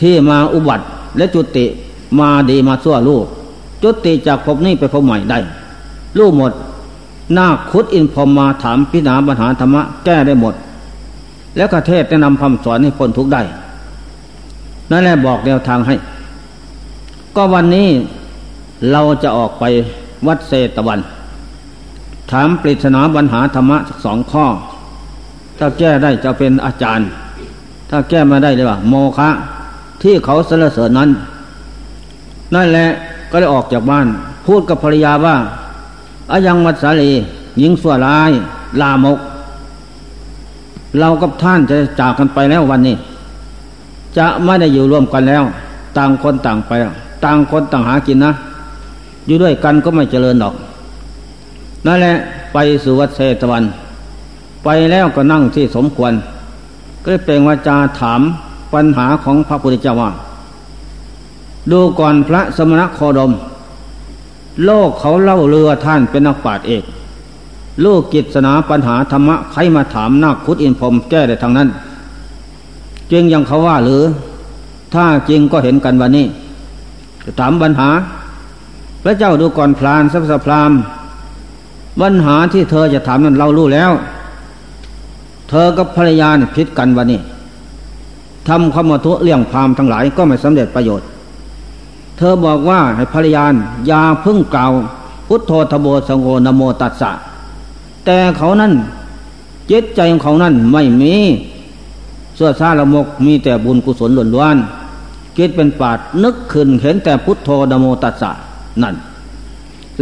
[0.01, 0.85] ที่มาอุบัติ
[1.17, 1.65] และจุติ
[2.19, 3.25] มาดีมาซั่วลูก
[3.83, 5.39] จุติจากภพนี้ไปภพใหม่ได้
[6.19, 6.53] รู้หมด
[7.37, 10.55] นาคุดอินพรมมาถามพิณาปัญหาธรรมะแก้ได้หมด
[11.57, 13.43] แล้วก็เทศแนะนำคำสอนให้พ้นทุกได้
[14.91, 15.95] นั่นแหละบอกแนวทางให้
[17.37, 17.89] ก็วันนี้
[18.93, 19.65] เราจะออกไป
[20.27, 21.01] วัดเศตวัน
[22.31, 24.45] ถามปริศนาปัญหาธรรมะสักสองข้อ
[25.59, 27.07] ถ้าแก้ได้จะเป็นอาจารย์
[27.91, 29.29] ถ้าแก้มาได้เลยว่า โมฆะ
[30.03, 31.11] ที่เขาสรรเสริญนั้น
[32.55, 32.87] นั่นแหละ
[33.31, 34.07] ก็ได้ออกจากบ้าน
[34.47, 35.37] พูดกับภรรยาว่า
[36.33, 37.11] อายังมัสาลี
[37.59, 38.31] หญิงสัวร้าย
[38.81, 39.19] ลามก
[40.99, 42.97] เรากับท่านจะจากกันไปแล้ววันนี้
[44.17, 45.45] จะไม่ได้อยู่ร่วมกันแล้ว
[45.97, 46.73] ต่างคนต่างไป
[47.25, 48.33] ต่างคนต่างหากินนะ
[49.27, 50.55] อยู่ด้วยกันก็ไม่เจริญดอก
[51.87, 52.15] นั่นแหละ
[52.53, 53.65] ไปสู่วัดเศตวัน
[54.65, 56.13] ไปแล้วก็นั่งที่สมควร
[57.05, 58.21] ก็เปล่งวาจาถาม
[58.73, 60.11] ปัญหาของพระพุทธเจ้าว่า
[61.71, 63.33] ดูก่อนพระสมณโคดม
[64.65, 66.85] โลกเขาเล่าเรือท่านเป็นนักปราชญ์เอก
[67.85, 71.69] ลูกกิจสนาปัญหาธรรมะใครมาถามนักคุดอินพรมแก้ได้ทางนั้น
[73.11, 74.03] จริงยังเขาว่าหรือ
[74.95, 76.27] ถ้าจริงก็เห็นกันวันนี้
[77.41, 77.91] ถามปัญหา
[79.03, 80.73] พระเจ้าดูก่อนพลานสัพสพราม
[82.01, 83.91] ปัญหาที่เธอจะถามนั้นเรารู้แล้ว
[85.49, 87.21] เธอกับภรรยาพิษกันวันนี้
[88.49, 91.07] ทำความมทุเลี่ยงพามทั้งหลายก็ไม่สำเร็จประโยชน์
[92.17, 93.45] เธอบอกว่าให้ภรรยา
[93.87, 94.73] อย่าพึ่งกล่าว
[95.29, 97.11] พุทโธทโบสงโนโมตัสสะ
[98.05, 98.73] แต่เขานั้น
[99.71, 101.15] จิตใจของเขานั้นไม่มี
[102.35, 108.31] เสื้อซาละมกมีแต่บุญกุศลล้วนๆจิตเป็นปาดนึกขึ้นเห็นแต่พุทโธนโมตัสสะ
[108.83, 108.95] นั่น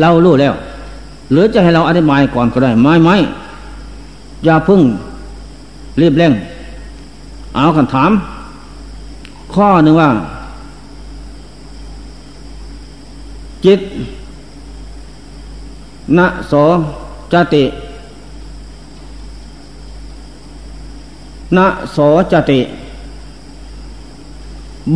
[0.00, 0.54] เรารู้แล้ว
[1.32, 3.16] หรือจะให้เราอธิบายก่อนก็ได้ ไม่ไม่
[4.44, 4.80] อย่าพึ่ง
[6.00, 6.32] รีบเร่ง
[7.54, 8.10] เอาคำถาม
[9.54, 10.10] ข้อหนึ่งว่า
[13.64, 13.80] จิต
[16.18, 16.52] นะโส
[17.32, 17.64] จติ
[21.56, 21.98] นะโส
[22.32, 22.60] จติ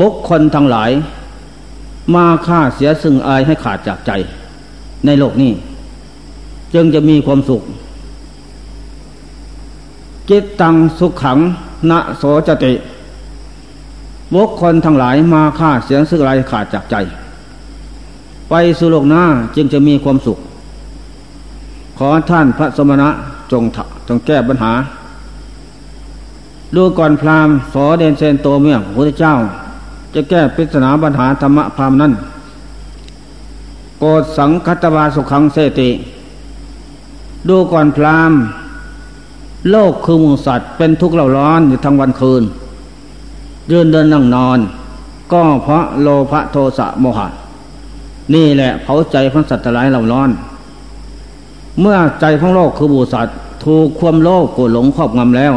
[0.00, 0.90] บุคคลทั้งหลาย
[2.14, 4.10] มาฆ่าเสียซึ่งอายให้ขาดจากใจ
[5.06, 5.52] ในโลกนี้
[6.76, 7.62] จึงจะมีความสุข
[10.30, 11.38] จิตตังสุขขัง
[11.90, 12.72] นะโสจติ
[14.34, 16.96] บุคคลทั้งหลายมาฆ่าเสียซึ่งอายขาดจากใจ
[18.50, 19.22] ไปสู่โลกหน้า
[19.56, 20.38] จึงจะมีความสุข
[21.98, 23.08] ขอท่านพระสมณะ
[23.52, 23.62] จง
[24.08, 24.72] จงแก้ปัญหา
[26.74, 29.34] ดูก่อนพราหมณ์สอเดนเซนโตเมียพระเจ้า
[30.14, 32.12] จะแก้ปริศนาปัญหาธรรมะพราหมณ์นั้น
[34.00, 35.90] โกดสังคัตวาสุขังเสติ
[37.48, 38.32] ดูก่อนพราม
[39.70, 42.42] โลกคือมูสัตว์เป็นทุกข์เล่าร้อนอยู่ทั้งวันคืน
[43.70, 44.58] ยืนเดินนั่งนอน
[45.32, 47.28] ก็เพราะโลภะโทสะโมหะ
[48.34, 50.30] นี่แหละเผาใจของสัตว์หลายเหล่าร้อน
[51.80, 55.52] เมื่อใจของโลกคือบูสัตว์ถูกความโลภโกรธหลงครอบงำแล้ว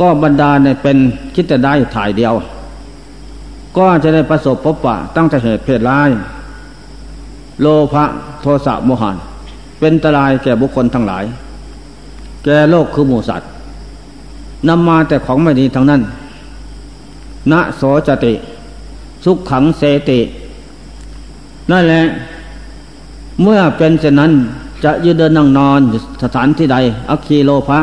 [0.00, 0.96] ก็บรรดาเนี่ยเป็น
[1.34, 2.34] คิดแต่ได้ถ่ายเดียว
[3.76, 6.10] ก็จะได้ประสบพบปะตั้งแต่เหตุเพศร้าย
[7.60, 8.04] โลภะ
[8.40, 9.16] โทสะโมหัน
[9.84, 11.24] เป็นตรายแก่บุคคลทั้งหลาย
[12.44, 13.48] แก่โลกคือหมูสัตว์
[14.68, 16.02] นำมาแต่ของไม่ดีทั้งนั้น
[17.52, 18.34] ณโสจติ
[19.24, 20.20] สุขขังเสติ
[21.70, 22.02] นั่นแหละ
[23.42, 24.32] เมื่อเป็นเช่นนั้น
[24.84, 25.80] จะยืนเดินนั่งนอน
[26.22, 26.76] สถานที่ใด
[27.10, 27.80] อัคคีโลภะ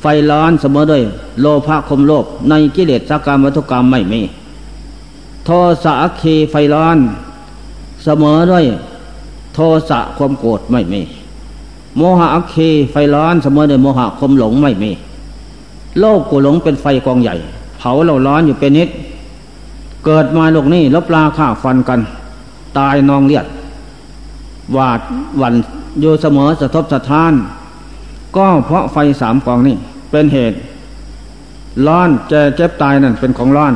[0.00, 1.02] ไฟร้อนเสมอด้วย
[1.40, 4.20] โลภะคมโลภในกิเลสสักกรรมวัตถุกรรมไม่มี
[5.44, 5.50] โท
[5.82, 6.98] สะอัคคีไฟร้อน
[8.04, 8.66] เสมอด้วย
[9.54, 9.58] โท
[9.90, 11.02] สะความโกรธไม่มี
[11.96, 12.56] โมหะอัค
[12.92, 14.90] ไฟร้อนเสมอด้วยโมหะคมหลงไม่มี
[16.00, 17.36] โลกกูหลงเป็นไฟกองใหญ่
[17.78, 18.88] เผาเราร้อนอยู่เป็นนิด
[20.04, 22.00] เกิดมาโลกนี้ลบลาฆ่าฟันกัน
[22.78, 23.46] ตายนองเลียด
[24.76, 25.00] วาด
[25.40, 25.54] วัน
[26.00, 27.32] อยู่เสมอสะทบสะท้าน
[28.36, 29.76] ก็เพราะไฟสามกองนี่
[30.10, 30.56] เป็นเหตุ
[31.86, 33.74] ร้อนแก่เจ็บตายนั่นเป็นของร้อน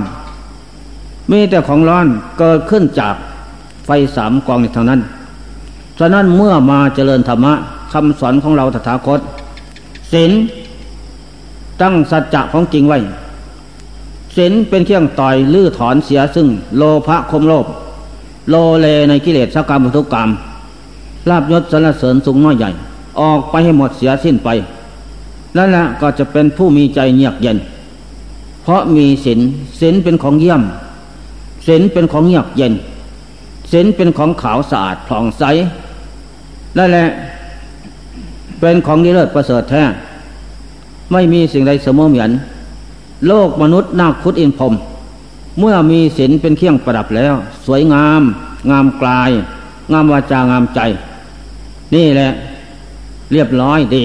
[1.30, 2.06] มีแต่ของร้อน
[2.38, 3.14] เกิดขึ้นจาก
[3.86, 5.00] ไฟสามกองนี้เท่านั้น
[5.98, 7.54] ฉะนั้นเมื่อมาเจริญธรรมะ
[7.92, 9.20] คำสอนของเราตถาคต
[10.12, 10.32] ศีล
[11.80, 12.98] ตั้งสัจจะของจริงไว้
[14.36, 17.66] ศีลเป็นเครื่องต่อยลื้อถอนเสียซึ่ง โลภะคมโลภ
[18.50, 20.28] โลเลในกิเลสสักกรรมทุกกรรม
[21.28, 22.70] ลาบยศสรรเสริญสูงน้อยใหญ่
[23.20, 24.48] ออกไปให้หมดเสียสิ้นไป
[25.56, 27.58] นั่นแหละก็จะเป็นผู้มีใจเงียบเย็น
[28.62, 29.40] เพราะมีศีล
[29.80, 30.62] ศีลเป็นของเยี่ยม
[31.66, 32.72] ศีลเป็นของเงียบเย็น
[33.72, 35.44] ศีลเป็นของขาวสะอาดผ่องใส
[36.76, 37.06] นั่นแหละ
[38.60, 39.84] เป็นของดีเลิศประเสริฐแท้
[41.12, 42.30] ไม่มีสิ่งใดเสมอเหมือน
[43.26, 44.74] โลกมนุษย์นาคุดอินพรม
[45.58, 47.34] เมื่อมีศีลเป็นเครื่องประดับแล้ว
[47.66, 48.22] สวยงาม
[48.70, 49.30] งามกลาย
[49.92, 50.80] งามวาจางามใจ
[51.94, 52.28] นี่แหละ
[53.32, 54.04] เรียบร้อยดี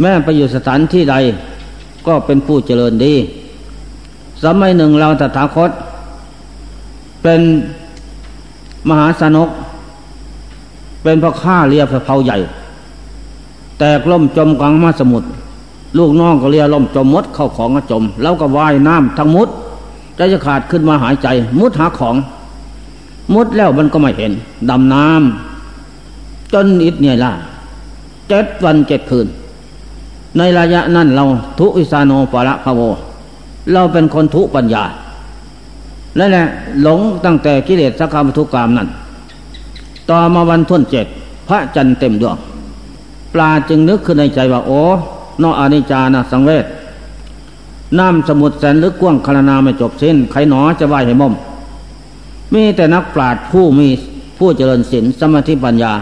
[0.00, 1.16] แม้ไปอยู่สถานที่ใด
[2.06, 3.14] ก็เป็นผู้เจริญดี
[4.42, 5.70] สมัยหนึ่งเราตถาคต
[7.22, 7.40] เป็น
[8.88, 9.48] มหาสนก
[11.06, 12.38] เป็นพ่อข้าเรียบเผาใหญ่
[13.78, 15.28] แตกล่มจมกลางมาสมุทร
[15.98, 19.48] ลูกน้องก็เรียล่มจมมดเข้าของก็จม แล้วก็ว่ายน้ำทั้งมุด
[20.16, 22.16] ใจจะขาดขึ้นมาหายใจ มุดหาของ
[23.34, 24.32] มุดแล้วมันก็ไม่เห็น
[24.70, 27.32] ดำน้ำจนอิดเนี่ยล่ะ
[28.28, 29.26] เจ็ดวันเจ็ดคืน
[30.36, 31.24] ในระยะนั้นเรา
[31.58, 32.80] ทุอิสานโนปะละพะโว
[33.72, 34.84] เราเป็นคนทุปัญญา
[36.18, 36.46] นั่นแหละ
[36.82, 38.88] หลงตั้งแต่กิเลสสักคำทุกกรรมนั้น
[40.10, 41.06] ต่อมาวันทุ่นเจ็ด
[41.48, 42.36] พระจันทร์เต็มดวง
[43.34, 44.80] ปลาจึงนึกขึ้นในใจว่าโอ้
[45.42, 46.64] นออนิจานะสังเวช
[47.98, 51.34] น้ำสมุทรแสนลึกกว้างคารนาไม่จบสิ้น ใครหนอจะไหวให้ม่อม
[52.54, 53.88] มีแต่นักปราชญ์ผู้มี
[54.38, 55.92] ผู้เจริญศีลสมาธิปัญญา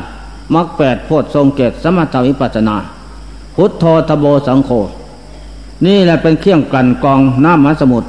[0.55, 2.77] มักแปดโพธทรงเกตสมถาวิปัสนา
[3.57, 4.71] พุทโธทโบสังโฆ
[5.87, 8.09] นี่แหละเป็นเครื่องกลั่นกองน้ำมหาสมุทร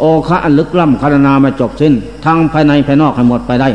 [0.00, 1.92] โอคะอันลึกล่ำคารนาไม่จบสิ้น
[2.24, 3.68] ทั้งภายในภายนอกให้หมดไปได้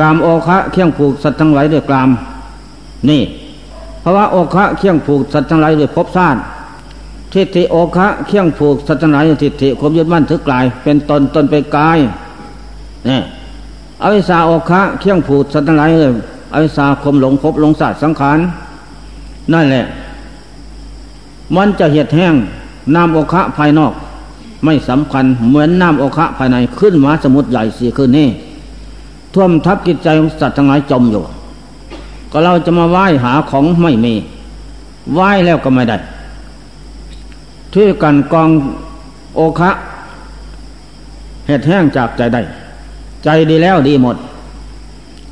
[0.00, 2.10] กามโอคะเคี่ยงผูกสัตว์ทั้งหลายด้วยกราม
[3.08, 3.22] นี่
[4.00, 6.38] เพราะว่าโอคะเคี่ยงผูกสัตว์ทั้งหลายด้วยภพชาติ
[7.32, 11.98] ทิฏฐิโอคะเคี่ยงผูกสัตว์ทั้งหลายด้วยทิฏฐิความยึดมั่นถือกลาย เป็นตนตนไปกาย
[13.08, 13.20] นี่
[14.02, 16.12] อวิชาโอคะเคี่ยงผูกสัตว์ทั้งหลายเลย
[16.54, 18.38] อวิชาคมหลงภพหลงศาสตร์สังขาร
[19.52, 19.84] นั่นแหละ
[21.56, 22.34] มันจะเหียดแห้ง
[22.94, 23.92] น้ำโอคะภายนอก
[24.64, 28.28] ไม่สำคัญเหมือนน้ำโอคะภายในขึ้นมาสมุทรใหญ่สี่ขึ้นนี่
[29.36, 31.22] ท่วมทับจิตใจของสัตว์ทั้งหลายจมอยู่
[32.32, 34.14] ก็เราจะมาไหว้หาของไม่มี
[35.14, 35.96] ไหว้แล้วก็ไม่ได้
[37.72, 38.48] ที่กันกอง
[39.34, 39.70] โอคะ
[41.46, 42.40] เห็ดแห้งจากใจได้
[43.24, 44.16] ใจดีแล้วดีหมด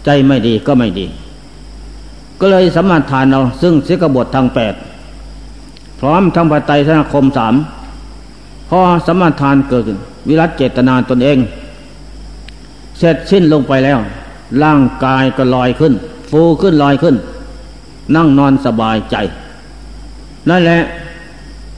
[0.05, 1.07] ใจไม่ดีก็ไม่ดี
[2.41, 4.75] ก็เลยสมาทานเราซึ่งสิกบททางแปด
[6.01, 7.55] พร้อมทั้งปัจจัยธนาคมสาม
[8.69, 11.39] พอสมาทานเกิดขึ้นวิรัตเจตนาตนเอง
[12.99, 13.99] เสร็จสิ้นลงไปแล้ว
[14.63, 15.93] ร่างกายก็ลอยขึ้น
[16.31, 17.17] ฟูขึ้นลอยขึ้น
[18.15, 19.17] นั่งนอนสบายใจ
[20.49, 20.79] นั่นแหละ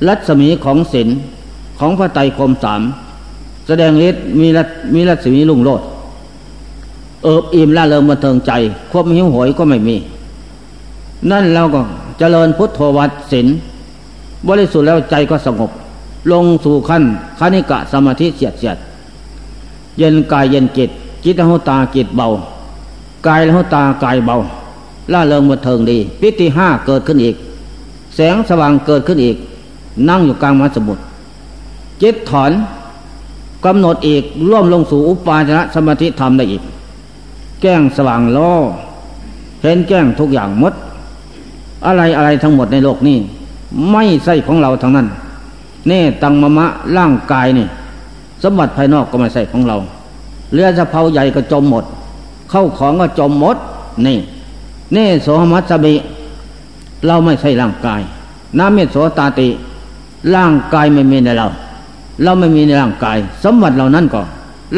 [0.09, 1.09] รัศมีของศีล
[1.79, 2.83] ของพระไตรคมสาม
[3.67, 4.63] แสดงฤทธิ์มีรั
[4.95, 5.83] มีรัศมีลุ่งโลด
[7.23, 8.53] เอิบอิ่มล่าเริงบันเทิงใจ
[8.91, 9.97] ควบหิวโหยก็ไม่มี
[11.31, 11.81] นั่นเราก็
[12.19, 13.47] เจริญพุทโธวัดศีล
[14.49, 15.71] บริสุทธิ์แล้วใจก็สงบ
[16.33, 17.03] ลงสู่ขั้น
[17.39, 18.79] คณิกะสมาธิเฉียดเฉียด
[19.99, 20.91] เย็นกายเย็นจิต
[21.27, 22.29] จิตหุตาจิตเบา
[23.27, 24.37] กายหุตากายเบา
[25.13, 27.37] ล่าเริงบันเทิงดี ปิติห้าเกิดขึ้นอีก
[28.15, 29.37] แสงสว่างเกิดขึ้นอีก
[30.09, 31.03] นั่งอยู่กลางมัสมุทร
[32.03, 32.53] จิตถอน
[33.65, 36.63] กำหนดอีกร่วมลงสู่อุปาจนะสมาธิธรรมได้อีก
[37.61, 38.53] แก้งสว่างล้อ
[39.63, 40.75] เห็นแก้งทุกอย่างมด
[41.87, 43.17] อะไรอะไรทั้งหมดในโลกนี้
[43.93, 45.07] ไม่ใช่ของเราทั้งนั้น
[45.89, 47.67] เน่ตังมะมะร่างกายนี่
[48.43, 49.77] สมบัติภายนอกก็ไม่ใช่ของเรา
[50.53, 51.85] เรือสะเพาใหญ่ก็จมหมด
[52.51, 53.57] เข้าของก็จมหมด
[54.07, 54.19] นี่
[54.93, 55.95] เน่โสมัสบิ
[57.07, 58.01] เราไม่ใช่ร่างกาย
[58.59, 59.49] น้ำเมโสตาติ
[60.35, 61.47] ร่างกายไม่มีในเรา
[62.23, 64.23] เราไม่มีในร่างกาย สมบัติเหล่านั้นก็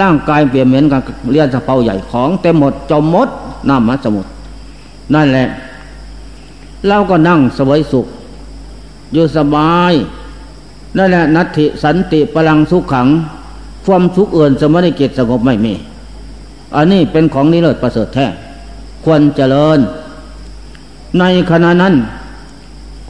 [0.01, 1.01] ร่างกายเปลี่ยนเหมือนกับ
[1.31, 3.29] เรือสะเพาใหญ่ของเต็มหมดจมหมด
[3.69, 4.31] น้ำมัสมุทร
[5.15, 5.47] นั่นแหละ
[6.89, 8.07] เราก็นั่งสวยสุข
[9.13, 9.93] อยู่สบาย
[10.97, 13.09] นั่นแหละนัตถิสันติพลังสุขขัง
[13.87, 15.75] ความสุขเอื่นสมณิเกตสงบไม่มี
[16.77, 18.27] อันนี้เป็นของนิเลิศประเสริฐแท้
[19.05, 19.79] ควรเจริญ
[21.19, 21.95] ในขณะนั้น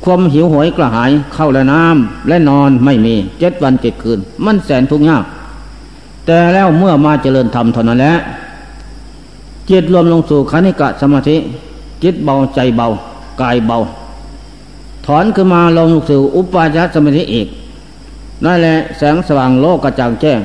[0.05, 5.25] ความหิวโหยกระหายเข้าและน้ำและนอนไม่มีเจ็ดวันเจ็ดคืน มันแสนทุกข์ยาก
[6.27, 8.15] แต่แล้วเมื่อมาเจริญธรรมเท่านั้นแหละ
[9.71, 11.37] จิตรวมลงสู่คณิกะสมาธิ
[12.03, 12.87] จิตเบาใจเบา
[13.41, 13.79] กายเบา
[15.07, 17.49] ถอนขึ้นมาลงสู่อุปาจารสมาธิอีก
[18.45, 20.41] นั่นแหละแสงสว่างโลกกระจ่างแจ้ง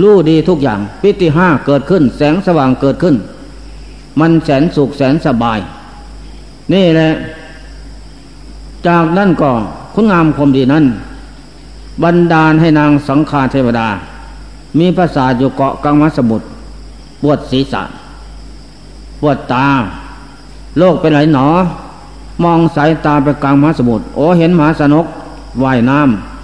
[0.00, 3.16] รู้ดีทุกอย่าง ปิติห้าเกิดขึ้น แสงสว่างเกิดขึ้น
[4.20, 5.58] มันแสนสุขแสนสบาย
[6.72, 7.10] นี่แหละ
[8.86, 9.50] จากนั้นก็
[9.94, 10.84] คุณงามความดีนั้น
[12.02, 13.88] บันดาลให้นางสังฆาเทวดา
[14.78, 16.46] มีภาษาอยู่เกาะกลางมสมุทร
[17.22, 17.82] ปวดศีรษะ
[19.20, 19.66] ปวดตา
[20.78, 21.48] โลกเป็นไรหนอ
[22.44, 25.06] มองสายตาไปกลางมหาสมุทรโอ้เห็นมหาสนก
[25.64, 26.35] ว่ายน้ำ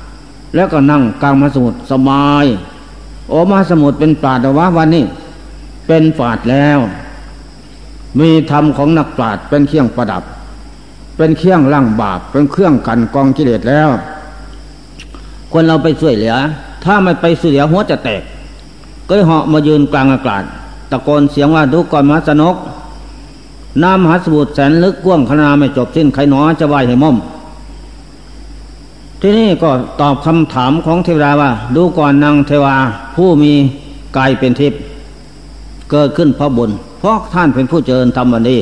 [0.55, 2.47] แล้วก็นั่งกลางมาสมุทรสบาย
[3.29, 5.05] โอมหาสมุทรเป็นปราดวะวันนี้
[5.87, 6.79] เป็นปราดแล้ว
[8.21, 10.23] มีธรรมของนักปราดเป็นเครื่องประดับ
[11.17, 13.89] เป็นเครื่องล่างบาป เป็นเครื่องกันกองกิเลสแล้ว
[15.53, 16.35] คนเราไปช่วยเหลือ
[16.85, 18.23] ถ้าไม่ไปช่วยเหลือหัวจะแตก
[19.09, 20.43] ก็เหาะมายืนกลางอากาศ
[20.91, 22.57] ตะโกนเสียงว่าดูก่อนมหาสนก
[23.83, 27.17] น้ำมหาสมุทรแสนลึกกว้างขนาไม่จบสิ้นใครหนอจะไหวให้ม่อม
[29.25, 29.71] ที่นี่ก็
[30.01, 32.77] ตอบคำถามของเทวดาว่า ดูก่อนนางเทวา
[33.15, 33.53] ผู้มี
[34.17, 34.81] กายเป็นทิพย์
[35.91, 38.61] เกิดขึ้นเพราะบุญเพราะท่านเป็นผู้เจริญธรรมวันนี้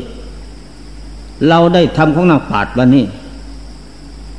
[1.48, 3.04] เราได้ทำของนักปาชญ์วันนี้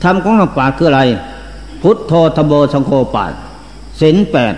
[0.03, 1.01] ทำของนักปาชญ์คืออะไร
[1.82, 3.26] พุทโธธโบสังโฆปา
[4.01, 4.53] ศีลแปด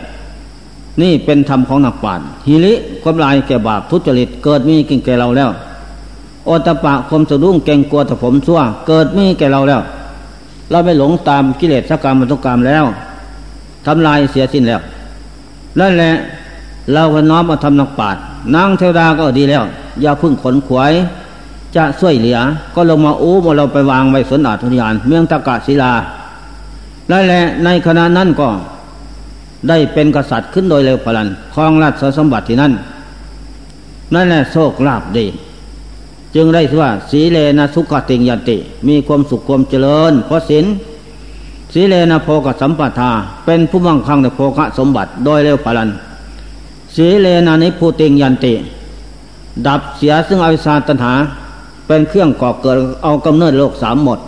[1.02, 5.50] นี่เป็นธรรมของนักปราชญ์ฮิริความลายแก่บาปทุจริตเกิดมีกิ่งแก่เราแล้ว
[6.46, 9.82] โอตปะความสะดุ้งเก่งกลัวถ้าผมชั่ว เกิดมีแก่เราแล้ว
[10.74, 12.84] เราไม่หลงตามกิเลสสักกรรมมันตุกรรมแล้ว
[13.86, 14.82] ทำลายเสียสิ้นแล้ว
[15.80, 16.14] นั่นแหละ
[16.94, 18.24] เราก็น้อมมาทำนักปาชญ์
[18.56, 19.64] นางเทวดาก็ดีแล้ว
[20.02, 20.94] อย่าพึ่งขนขวาย
[21.76, 22.40] จะช่วยเหลือ
[22.76, 25.94] ก็ลงมาอู้มาเราไปวางไว้สนอาทุนยาน เมืองตะกะศิลา
[27.12, 28.48] นั่นแหละในขณะนั้นก็
[29.70, 32.74] ได้เป็นกษัตริย์ขึ้นโดยเร็วพลันครองราชสมบัติที่นั่น
[34.14, 35.26] นั่นแหละโชคลาภดี
[36.36, 38.58] จึงได้ว่าสีเลนะสุขติงยันติ
[38.88, 40.66] มีความสุขความเจริญ เพราะศีล
[41.74, 43.12] สีเลนะโพกสัมปทา
[43.46, 45.90] เป็นผู้มั่งคั่งในโภคสมบัติโดยเร็วพลัน
[46.96, 48.54] สีเลนะนิพุติงยันติ
[49.68, 51.14] ดับเสียซึ่งอวิชาตัณหา
[51.88, 54.20] เป็นเครื่องก่อเกิดเอากำเนิดโลกสามหมด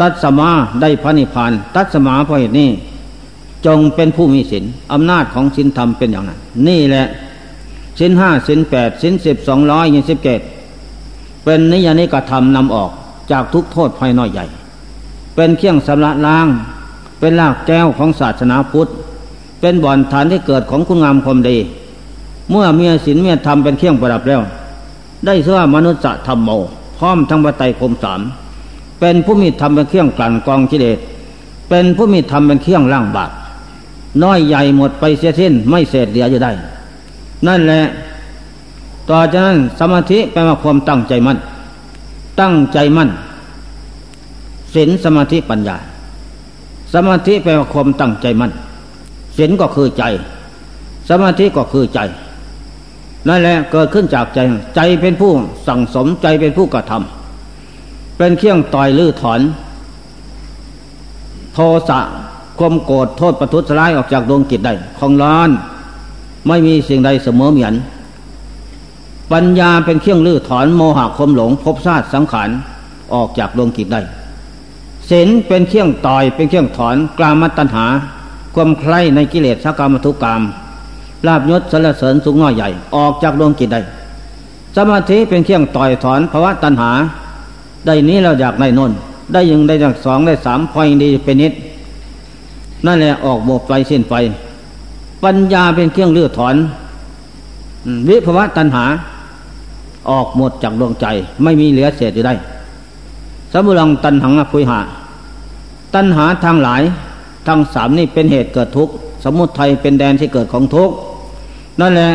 [0.00, 0.50] ตัดสมา
[0.80, 2.70] ได้พระนิพพานตัดสมาเพราะเหตุนี้
[3.66, 7.06] จงเป็นผู้มีศีลอำนาจของศีลธรรมเป็นอย่างนั้น นี่แหละ
[7.98, 10.40] ศีลห้าศีลแปดศีลสิบสองร้อยยี่สิบเจ็ด
[11.44, 12.90] เป็นนิยานิกธรรมนำออก
[13.30, 14.46] จากทุกโทษภายน้อยใหญ่
[15.36, 16.46] เป็นเครื่องสำระล้าง
[17.20, 18.88] เป็นรากแก้วของศาสนาพุทธ
[19.60, 21.56] เป็นบ่อนฐานที่เกิดของคุณงามความดี
[22.50, 24.42] เมื่อมีศีลเมียธรรมเป็นเครื่องประดับแล้ว
[25.26, 26.50] ได้เสื่อมนุษย์ธรรมโม
[26.98, 28.20] พร้อมทั้งบัตไตคมสาม
[29.00, 30.98] เป็นผู้มีธรรมเป็นเครื่องกลั่นกองกิเลส
[31.68, 33.30] เป็นผู้มีธรรมเป็นเครื่องล่างบาป
[34.22, 36.50] น้อยใหญ่หมดไปเสียสิ้นไม่เศษเหลืออยู่ได้
[37.46, 37.82] นั่นแหละ
[39.10, 41.38] ต่อจากนั้นสมาธิแปลว่าความตั้งใจมั่น
[42.40, 43.10] ตั้งใจมั่น
[44.74, 45.76] ศีลสมาธิปัญญา
[46.94, 48.52] สมาธิแปลว่าความตั้งใจมั่น
[49.36, 50.04] ศีลก็คือใจ
[51.08, 52.00] สมาธิก็คือใจ
[53.28, 54.38] นั่นแหละเกิดขึ้นจากใจ
[54.76, 55.32] ใจเป็นผู้
[55.68, 59.40] สั่งสมใจเป็นผู้กระทำเป็นเครื่องต่อยลื้อถอน
[61.54, 61.58] โท
[61.88, 62.00] สะ
[62.58, 65.50] ความโกรธโทษประทุษร้ายออกจากดวงจิตได้ของร้อน
[66.48, 67.74] ไม่มีสิ่งใดเสมอเหมือน
[69.32, 72.50] ปัญญาเป็นเครื่องลื้อถอนโมหะคมหลงภพชาติสังขาร
[73.14, 74.00] ออกจากดวงจิตได้
[75.10, 77.86] ศีลเป็นเครื่องต่อยเป็นเครื่องถอนกลามัตัญหา
[78.54, 80.42] ความใคร่ในกิเลสสักกรรมทุกกรรม
[81.26, 83.80] ลาบยศสรรเสริญสูงน้อยใหญ่ออกจากดวงจิตได้
[84.76, 86.90] สมาธิเป็นเครื่องต่อยถอนภาวะตัณหา
[87.86, 88.92] ได้นี้เราอยากได้นน
[89.32, 91.52] ได้ยังได้จากสองได้สามพอยดีเป็นนิด
[92.86, 94.14] นั่นแหละออกโบไปเส้นไป
[95.24, 96.56] ปัญญาเป็นเครื่องเลือถอน
[98.08, 98.84] วิภาวะตัณหา
[100.08, 101.06] ออกหมดจากดวงใจ
[101.42, 102.34] ไม่มีเหลือเศษอยู่ได้
[103.52, 104.80] สมุลังตัณหังอภุยหา
[105.94, 106.82] ตัณหาทางหลาย
[107.46, 108.92] ทางสามนี่เป็นเหตุเกิดทุกข์
[109.24, 110.94] สมุทัยเป็นแดนที่เกิดของทุกข์
[111.80, 112.10] นั่นแหละ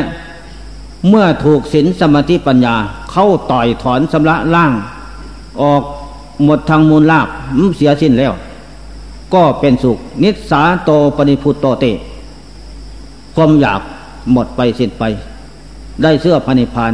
[1.09, 2.75] เมื่อถูกศีลสมาธิปัญญา
[3.11, 4.71] เข้าต่อยถอนสำระล่าง
[5.61, 5.83] ออก
[6.43, 7.27] หมดทางมูลลาบ
[7.77, 8.33] เสียสิ้นแล้ว
[9.33, 11.85] ก็เป็นสุข นิสาโตปณิพุตโตเต
[13.35, 13.81] ความอยาก
[14.31, 15.03] หมดไปสิ้นไป
[16.03, 16.93] ได้เสื้อพนิพาน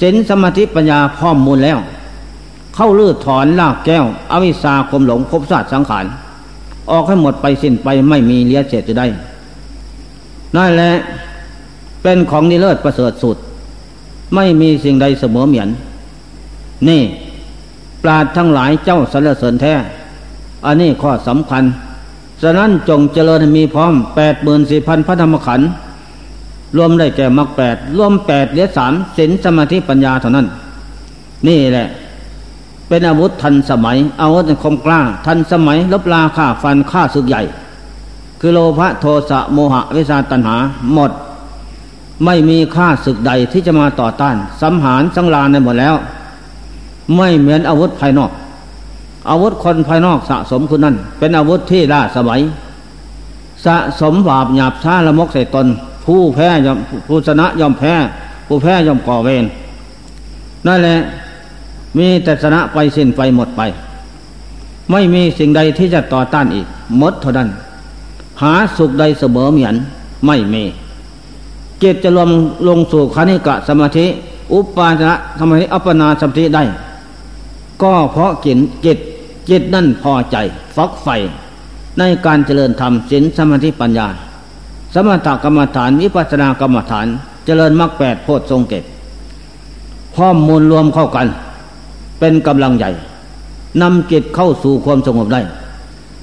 [0.00, 1.78] เส้นสมาธิปัญญาพร้อมมูลแล้ว
[2.74, 6.04] เข้าลื้อถอนลากแก้ว อวิชาคมหลงภพศาสตร์สังขาร
[6.90, 9.06] ออกให้หมดไปสิ้นไปไม่มีเลี้ยเศษจะได้
[10.56, 10.92] นั่นแหละ
[12.02, 13.36] เป็นของนิเลิศประเสริฐสุด
[14.34, 15.68] ไม่มีสิ่งใดเสมอเหมือน
[16.88, 17.02] นี่
[18.02, 19.74] ปราดทั้งหลายเจ้าสรรเสริญแท้
[20.66, 21.64] อันนี้ข้อสำคัญ
[22.42, 25.68] ฉะนั้นจงเจริญมีพร้อมแปดหมื่นสี่พันพระธรรมขันธ์
[26.76, 30.46] รวมได้แก่มรรคแปดรวมแปดเหลือสามศีลสมาธิปัญญาเท่านั้น
[31.48, 31.88] นี่แหละ
[32.88, 37.42] เป็นอาวุธทันสมัย อาวุธคมกล้า ทันสมัยลบลาฆ่าฟันฆ่าศึกใหญ่
[38.40, 40.56] คือโลภะโทสะโมหะวิชาตัณหา
[40.94, 41.10] หมด
[42.24, 45.94] ไม่มีค่าศึกใดที่จะมาต่อต้านสัมหารสังลานในหมดแล้ว
[47.16, 48.30] ไม่เหมือนอาวุธภายนอก
[49.30, 52.40] อาวุธคนภายนอกสะสมคุณนั้นเป็นอาวุธที่ล่าสมัย
[53.64, 55.66] สะสมบาปหยาบช้าละมกใส่ตน
[56.10, 57.94] ผู้แพ้ยอมผู้ชนะยอมแพ้
[58.46, 59.44] ผู้แพ้ยอมก่อเวร
[60.66, 60.96] นั่นแหละ
[61.98, 63.62] มีแต่ชนะไปสิ้นไปหมดไป
[64.90, 66.66] ไม่มีสิ่งใดที่จะต่อต้านอีก
[66.98, 67.48] หมดเท่านั้น
[68.42, 69.76] หาสุขใดเสมอเหมือน
[70.26, 70.64] ไม่มี
[71.82, 72.30] จิตจะรวม
[72.68, 74.06] ลงสู่คณิกะสมาธิ
[74.52, 76.62] อุปาจนะสมาธิอัปปนาสมาธิได้
[77.82, 78.98] ก็เพราะจิตจิต
[79.50, 80.36] จิตนั่นพอใจ
[80.76, 81.08] ฟักไฟ
[81.98, 84.08] ในการเจริญธรรมศีลสมาธิปัญญา
[84.94, 87.06] สมถกรรมฐานวิปัสสนากรรมฐาน
[87.44, 88.84] เจริญมรรคแปดโพชทรงเก็บ
[90.16, 91.26] ข้อมูลรวมเข้ากัน
[92.18, 92.90] เป็นกำลังใหญ่
[93.82, 95.40] นำจิตเข้าสู่ความสงบได้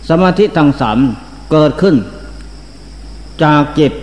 [0.09, 0.97] สมาธิทั้งสาม
[1.51, 1.95] เกิดขึ้น
[3.43, 3.93] จากจิต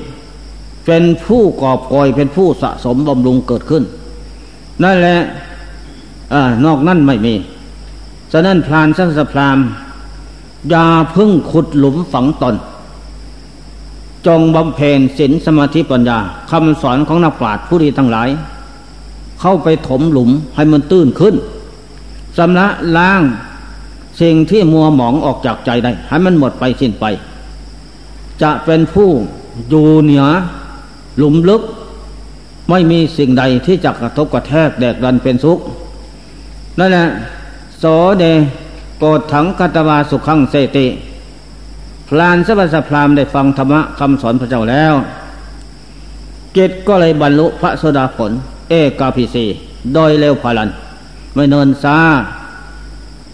[0.87, 3.83] เป็นผู้กอบกอยเป็นผู้สะสมบำรุงเกิดขึ้น
[4.83, 5.19] นั่นแหละ
[6.35, 7.35] อนอกนั่นไม่มี
[8.33, 9.59] ฉะนั้นพรานสังสพราม
[10.71, 12.55] อย่าพึ่งขุดหลุมฝังตน
[14.27, 16.19] จงบำเพ็ญศีลสมาธิปัญญา
[16.51, 18.29] คำสอนของนักปราชญ์ผู้ดีทั้งหลาย
[19.41, 21.35] เข้าไปถมหลุมให้มันตื้นขึ้น
[22.39, 22.67] สำระ
[22.97, 23.23] ล้าง
[24.21, 27.05] สิ่งที่มัวหมองออกจากใจได้ ให้มันหมดไปสิ้นไป
[28.43, 29.09] จะเป็นผู้
[29.69, 30.25] อยู่เหนือ
[31.19, 31.63] หลุมลึก
[32.71, 35.59] ไม่มีสิ่งใดที่จะกระทบกระแทกแดกดันเป็นสุข
[36.79, 37.07] นั่นแหละ
[37.79, 37.85] โส
[38.21, 38.25] เด
[38.99, 40.87] โกดถังกัตวาสุขังเสติ
[42.09, 44.95] พลานสบัสพรามได้ฟังธรรมะคำสอนพระเจ้าแล้ว
[46.53, 48.33] เกตก็เลยบรรลุพระโสดาผล
[48.71, 49.45] เอกาพิสี
[49.95, 50.69] โดยเร็วพลัน
[51.35, 51.99] ไม่เนินซา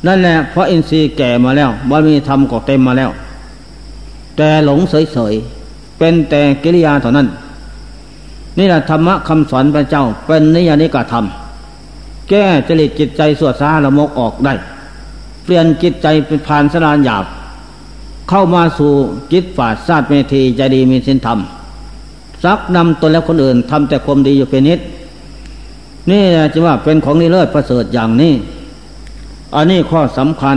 [0.06, 3.10] นั่นแหละเพราะอินทรีย์แก่มาแล้วบารมีธรรมก็เต็มมาแล้ว
[4.36, 7.26] แต่หลงเฉยๆเป็นแต่กิริยาเท่านั้น
[8.58, 11.24] นี่แหละธรรมะคำสอนพระเจ้า เป็นนิยานิกธรรม
[12.28, 14.54] แก้จริตจิตใจสวดสาละมกออกได้
[15.44, 17.24] เปลี่ยนจิตใจเป็นผ่านสลานหยาบ
[18.32, 18.92] เข้ามาสู่
[19.32, 21.38] จิตฝาดซาดเมธีใจดีมีสินธรรม
[22.44, 24.80] ซักนำตนและคนอื่นทำแต่ความดีอยู่เป็นนิด
[26.10, 26.22] นี่
[26.52, 28.32] จะว่าเป็นของนิเลิศประเสริฐอย่างนี้
[29.54, 30.56] อันนี้ข้อสำคัญ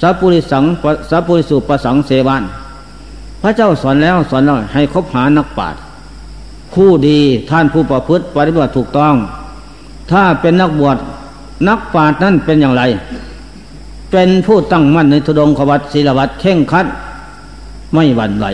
[0.00, 0.64] สัพพุริสัง
[1.10, 2.42] สัพพุริสุปสังเสวาน
[3.42, 5.80] พระเจ้าสอนแล้วสอนแล้วให้คบหานักปราชญ์
[6.74, 7.18] ผู้ดี
[7.50, 9.14] ท่านผู้ประพฤติปฏิบัติถูกต้อง
[10.10, 10.96] ถ้าเป็นนักบวช
[11.68, 12.82] นักปราชญ์นั้นเป็นอย่างไร
[14.10, 16.86] เป็นผู้ตั้งมั่นในทุดงขวัตศีลวัตเข่งคัด
[17.94, 18.46] ไม่หวั่นไหว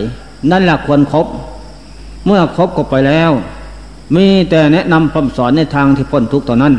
[0.51, 1.27] นั่นแหละควรครบ
[2.25, 3.31] เมื่อครบก็ไปแล้ว
[4.15, 6.73] มีแต่แนะนำคำสอนในทางที่พ้นทุกข์ต่อนั้น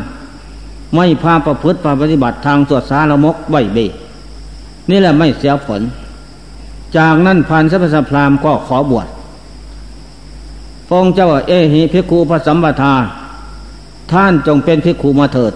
[0.95, 3.77] ไม่พาประพฤติปฏิบัติทางสวดสารมกใบเบ
[4.89, 5.81] นี่แหละไม่เสียผล
[6.97, 9.07] จากนั้นพันสัพสพรามก็ขอบวช
[10.87, 12.93] พงเจ้าเอหิพิคูพระสัมปทา
[14.11, 15.53] ท่านจงเป็นพิคูมาเถิด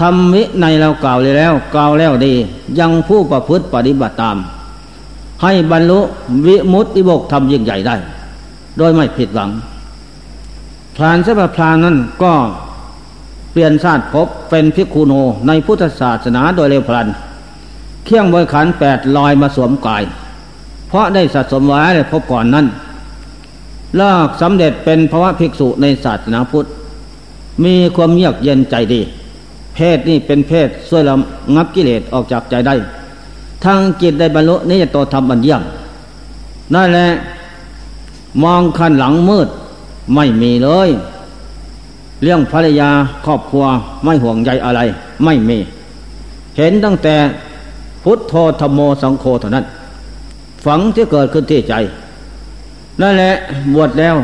[0.00, 2.34] ทำวิในเรากล่าวเลยแล้ว กล่าวแล้วดี
[2.78, 4.36] ยังผู้ประพฤติปฏิบัติตาม
[5.42, 6.00] ให้บรรลุ
[6.46, 7.96] วิมุตติบกทำยิ่งใหญ่ได้
[8.78, 9.50] โดยไม่ผิดหวัง
[10.96, 12.32] พรานเสบพรานนั้นก็
[13.52, 15.12] เปลี่ยนชาติพบเป็นพิคูโน
[15.46, 17.08] ในพุทธศาสนาโดยเร็วพลัน
[18.04, 20.02] เคี่ยงบริขันแปดลอยมาสวมกาย
[20.88, 22.66] เพราะได้สะสมไว้ในพบก่อนนั้น
[24.00, 26.66] ลากสำเร็จเป็นภาวะภิกษุในศาสนาพุทธ
[27.64, 29.00] มีความเยือกเย็นใจดี
[29.76, 32.74] เพศนี่เป็นเพศช่วยลำงับกิเลสออกจากใจได้
[33.64, 35.66] ทางจิตได้บรรลุนี่จะโตทำบัญญัติ
[36.74, 37.08] นั่นแหละ
[38.42, 39.48] มองขันหลังมืด
[40.14, 40.88] ไม่มีเลย
[42.22, 42.90] เรื่องภรรยา
[43.26, 43.64] ครอบครัว
[44.04, 44.80] ไม่ห่วงใยอะไร
[45.24, 45.58] ไม่มี
[46.56, 47.14] เห็นตั้งแต่
[48.02, 49.64] พุทโธธรรมโมสังโฆเท่านั้น
[50.64, 51.74] ฝังที่เกิดขึ้นที่ใจ
[53.00, 53.32] นั่นแหละ
[53.74, 54.16] บวชแล้ว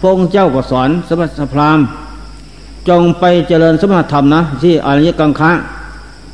[0.00, 1.78] พงเจ้าก็สอนสมัสพราม
[2.88, 5.52] จงไปเจริญสมาธรรมนะ ที่อริยกังคะ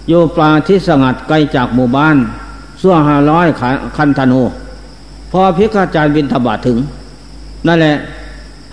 [0.08, 2.16] โยปลาที่สงัดไกลจากหมู่บ้าน
[2.80, 3.46] สั่วห้าร้อย
[3.96, 4.42] คันธนู
[5.30, 6.78] พอพิฆาจารย์บินทบาทถึง
[7.66, 7.96] นั่นแหละ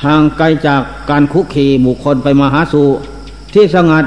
[0.06, 2.86] ห่างไกลจากการคุกคีบุคคลไปมาหาสู่
[3.54, 4.06] ที่สงัด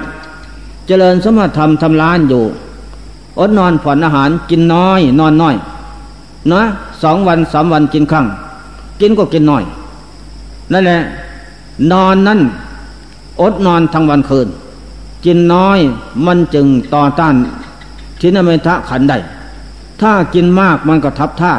[0.87, 2.45] เจริญสมถธรรมทำล้านอยู่
[3.39, 5.57] อดนอนผ่อนอาหารกินน้อย นอนน้อย
[6.53, 6.63] นะ
[7.03, 8.27] สองวันสามวันกินครั้ง
[9.01, 9.65] กินก็กินน้อย
[10.73, 11.01] นั่นแหละ
[11.93, 12.41] นอนนั่น
[13.41, 14.49] อดนอนทั้งวันคืน
[15.25, 15.79] กินน้อย
[16.27, 17.35] มันจึงต่อต้าน
[18.21, 19.19] ทินเมทะขันได้
[20.01, 21.53] ถ้ากินมากมันก็ทับท่า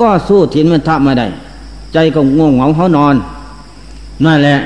[0.00, 1.26] ก็สู้ทินเมทะไม่ได้
[1.92, 3.14] ใจก็ง่วงเหงาเขานอน
[4.24, 4.58] นั่นแหละ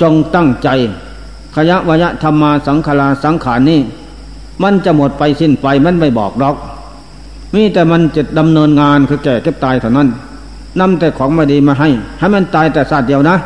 [0.00, 0.68] จงตั้งใจ
[1.54, 3.80] ขยะวยะธรรมาสังขาราสังขารนี่
[4.62, 6.56] มันจะหมดไปสิ้นไปมันไม่บอกดอก
[7.54, 10.08] มีแต่มันจะดำเนินงานคือแก่เก็บตายเท่านั้น
[10.80, 11.88] นำแต่ของม่ดีมาให้
[12.18, 13.36] ให้มันตายแต่ศาสตร์เดียวนะ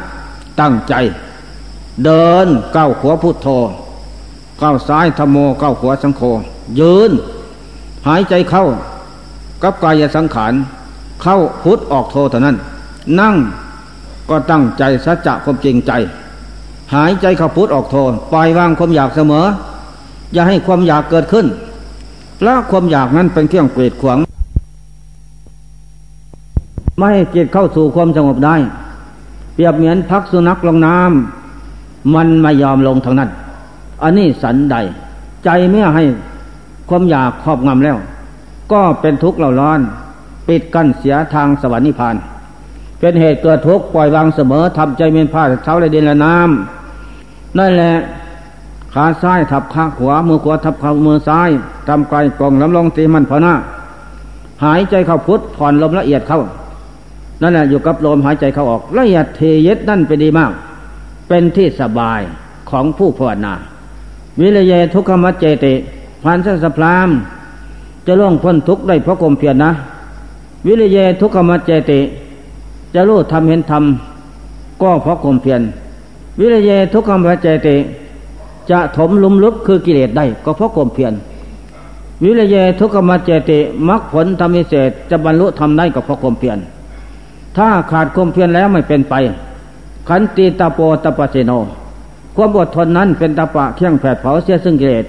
[0.60, 0.94] ตั้งใจ
[2.04, 3.48] เดินเก้าขวาพุทโธ
[4.58, 6.22] เก้าซ้ายธรรมโมก้าขวาสังโฆ
[6.78, 7.10] ยืน
[8.06, 8.64] หายใจเข้า
[9.62, 10.52] กับกายสังขาร
[11.22, 12.56] เข้าพุทออกโทเท่านั้น
[13.20, 13.34] นั่ง
[14.30, 15.92] ก็ตั้งใจสัจจะความจริงใจ
[16.94, 17.96] หายใจเข้าพุทออกโท
[18.32, 19.46] ปล่อยวางความอยากเสมอ
[20.32, 21.46] อย่าให้ความอยากเกิดขึ้น
[22.44, 24.18] แล้วความอยากนั้นเป็นเครื่องเกลียดขวาง
[26.98, 28.56] ไม่ให้จิตเข้าสู่ความสงบได้
[29.54, 31.43] เปรียบเหมือนพักสุนัขลงน้ำ
[32.14, 33.30] มันไม่ยอมลงทางนั้น
[34.02, 34.76] อันนี้สันใด
[35.44, 36.04] ใจเมื่อให้
[36.88, 37.96] ความอยากครอบงำแล้ว
[38.72, 39.80] ก็เป็นทุกข์เราร้อน
[40.48, 42.16] ปิดกั้นเสียทางสวรรค์นิพพาน
[43.00, 47.94] เป็นเหตุเกิดทุกข์ปล่อยวางเสมอทำใจเป็นผ้าเท้าและดินและน้ำนั่นแหละ
[48.94, 51.50] ขาซ้ายทับขาขวามือขวาทับขามือซ้าย
[51.88, 53.54] ทำไกลกล่องลำลองตีมันพอหน้า
[54.64, 56.40] หายใจเข้าพุทธผ่อนลมละเอียดเข้า
[57.42, 60.52] นั่นแหละอยู่กับลมหายใจเข้าออกละเอียดเทเย็ดนั่นเป็นดีมาก
[61.28, 62.20] เป็นที่สบาย
[62.70, 63.54] ของผู้ภาวนา
[64.40, 65.74] วิริยะทุกขมัจเจติ
[66.22, 67.08] พันสัสพราม
[68.06, 69.70] จะล่วงพ้นทุกข์ได้เพราะกลมเพียรนะ
[70.66, 72.00] วิริยะทุกขมัจเจติ
[72.94, 75.60] จะรู้ทำเห็นทำก็เพราะกลมเพียร
[76.40, 77.76] วิริยะทุกขมัจเจติ
[78.70, 81.12] จะถมลุมลุกคือกิเลสได้ก็เพราะกลมเพียร
[82.22, 83.58] วิริยะทุกขมัจเจติ
[83.88, 86.58] มรรคผลธรรมิเศษจะบรรลุทำได้ก็เพราะกลมเพียร
[87.56, 89.14] ถ้าขาดความเพียรแล้วไม่เป็นไป
[90.08, 91.52] ขันติตาโปตปะเสโน
[92.36, 95.04] ความอดทนนั้นเป็นตาปะเคี่ยงแผดเผาเสียซึ่งกิเลส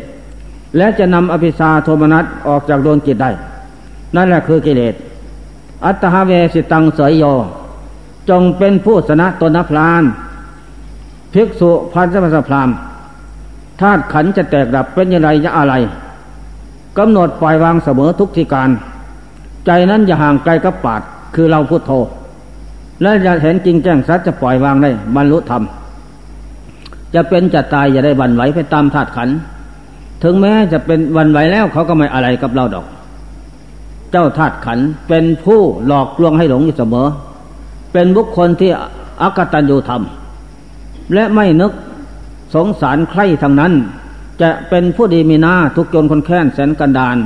[0.78, 3.32] และจะนำอภิชาโทมนัสออกจากดวงจิตได้
[4.16, 4.96] นั่นแหละคือกิเลส
[5.86, 7.24] อัตหาเวสิตังเสยโย
[8.30, 10.04] จงเป็นผู้สนะตนพลาน
[11.34, 12.70] ภิกษุพันธมัสพราม
[13.82, 15.74] ธาตุขันจะแตกดับเป็นยังไงจะอะไร
[16.98, 18.70] กำหนดปล่อยวางเสมอทุกทีการ
[19.66, 21.02] ใจนั้นอย่าห่างไกลกับปาด
[21.36, 21.92] คือเราพุทโธ
[23.02, 25.64] และจะเห็นจริงแจ้งสัจจะปล่อยวางได้บรรลุธรรม
[27.16, 29.30] จะเป็นจะตายอย่าได้บันไหวไปตามธาตุขัน
[30.24, 32.86] ถึงแม้จะเป็นวันไหวแล้วเขาก็ไม่อะไรกับเราดอก
[34.12, 37.08] เจ้าธาตุขันเป็นผู้หลอกลวงให้หลงอยู่เสมอ
[37.94, 38.72] เป็นบุคคลที่
[39.22, 40.02] อักตันยูธรรม
[41.14, 41.72] และไม่นึก
[42.56, 43.74] สงสารใครทางนั้น
[44.42, 47.18] จะเป็นผู้ดีมีหน้าทุกจนคนแค้นแสนกันดาน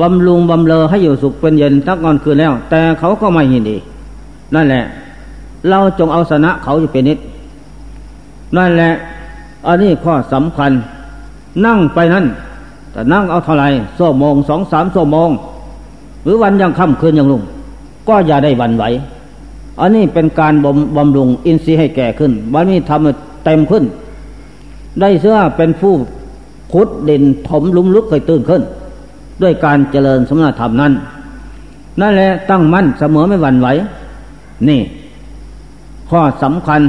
[0.00, 3.76] บำรุงบำเลอให้อยู่สุขเป็นเย็นทั้งวันคืนแล้ว แต่เขาก็ไม่ยินดี
[4.54, 4.82] นั่นแหละ
[5.68, 7.18] เราจงเอาชนะเขาอยู่เป็นนิด
[8.56, 8.90] นั่นแหละ
[9.66, 10.72] อันนี้ข้อสำคัญ
[11.66, 12.26] นั่งไปนั่น
[12.92, 15.30] แต่นั่งเอาเท่าไหร่โซ่โมงสองสามโซ่โมง
[16.24, 17.42] หรือวันยังค่ำคืนยังลุง
[18.08, 18.84] ก็อย่าได้วันไหว
[19.80, 23.84] อันนี้เป็นการบำบำรุงอินทรีย์ให้แก่ขึ้นวันนี้ทำเต็มขึ้น
[25.00, 25.94] ได้เสื้อเป็นผู้
[26.72, 28.62] ขุดดินถมลุมลุกเคยตื่นขึ้น
[29.42, 30.92] ด้วยการเจริญสมณธรรมนั้น
[32.00, 33.68] นั่นแหละตั้งมั่นเสมอไม่หวั่นไหว
[34.68, 34.80] นี่
[36.10, 36.80] ข้อสำคัญ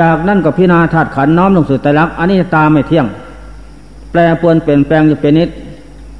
[0.00, 3.06] จากนั้นก็พินาธาตุขันน้อมลงสู่ไตรลักษณ์อันนี้ตาไม่เที่ยง
[4.10, 5.48] แปรปวนเปลี่ยนแปลงอยู่เป็นนิด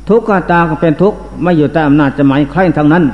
[0.08, 3.04] ทุกข์ตาก็เป็นทุกข์ไม่อยู่ใต้อำนาจจะหมายใครทั้งนั้น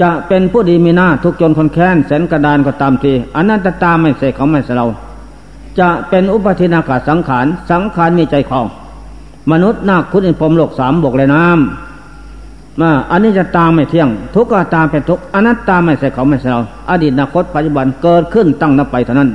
[0.00, 4.86] จะเป็นผู้ดีมีหน้าทุกจนคนแค้นแสนกระดานก็ตามทีอันนั้นตาไม่เสกเขาไม่เสเรา
[5.78, 8.66] จะเป็นอุปทินากาสังขาร สังขารมีใจคลอง
[9.52, 11.91] มนุษย์นาคคุณอินพรมโลกสามบกเลยน้ำ
[12.80, 16.60] มาอันนี้จะตามไม่เที่ยง ทุกข์ก็ตามเป็นทุกข์อนัตตาไม่ใช่เขาไม่ใช่เรา
[16.90, 19.30] อดีตอนาคตปัจจุบันเกิดขึ้นตั้งนับไปเท่านั้น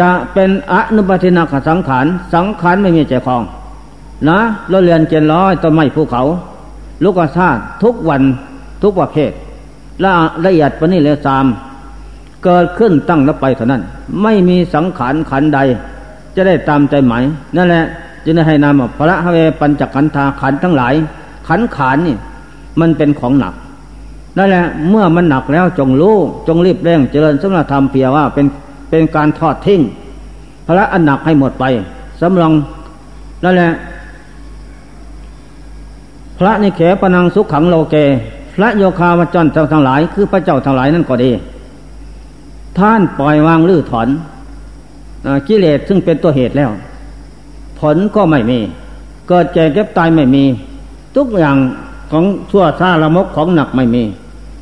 [0.00, 3.42] จะเป็นอนุปทินาขสังขารสังขารไม่มีใจคลอง
[4.28, 6.22] นะเราเรียนเจนร้อยต้นไม้ภูเขา
[7.04, 8.22] ลูกธาตุทุกวัน
[8.82, 9.30] ทุกประเภท
[10.02, 10.10] ละ
[10.44, 11.46] ละเอียดปนี้เลยสาม
[12.44, 13.82] เกิดขึ้นตั้งนับไปเท่านั้น
[14.22, 15.58] ไม่มีสังขารขันใด
[16.36, 17.22] จะได้ตามใจหมาย
[17.56, 17.84] นั่นแหละ
[18.24, 20.94] จึงได้ให้นามพระเวปัญจขันธาขันทั้งหลาย
[21.48, 22.16] ขันขานนี่
[22.80, 23.54] มันเป็นของหนัก
[24.36, 26.16] นั่นแหละเมื่อมันหนักแล้วจงรู้
[26.48, 28.46] จงรีบเร่งเจริญสมณธรรมเพียว่าเป็น
[28.90, 29.80] เป็นการทอดทิ้ง
[30.66, 31.64] พระอันหนักให้หมดไป
[32.20, 32.52] สำรอง
[33.44, 33.70] นั่นแหละ
[36.38, 37.96] พระในเขปนังสุขขังโลเก
[38.54, 41.30] พระโยคาวจรทั้งหลาย คือพระเจ้าทั้งหลายนั่นก็ดี
[42.78, 44.08] ท่านปล่อยวางลื้อถอน
[45.48, 46.70] กิเลสซึ่งเป็นตัวเหตุแล้ว
[47.78, 48.58] ผลก็ไม่มี
[49.28, 50.44] เกิดแก่เก็บตายไม่มี
[51.16, 51.56] ทุกอย่าง
[52.12, 54.02] ของชั่วซาละมกของหนักไม่มี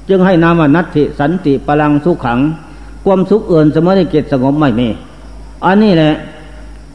[0.09, 2.39] จึงให้นามานัตติสันติพลังสุขขัง
[3.05, 4.89] ความสุขเอื่นเสมอในเกตสงบไม่มี
[5.65, 6.13] อันนี้แหละ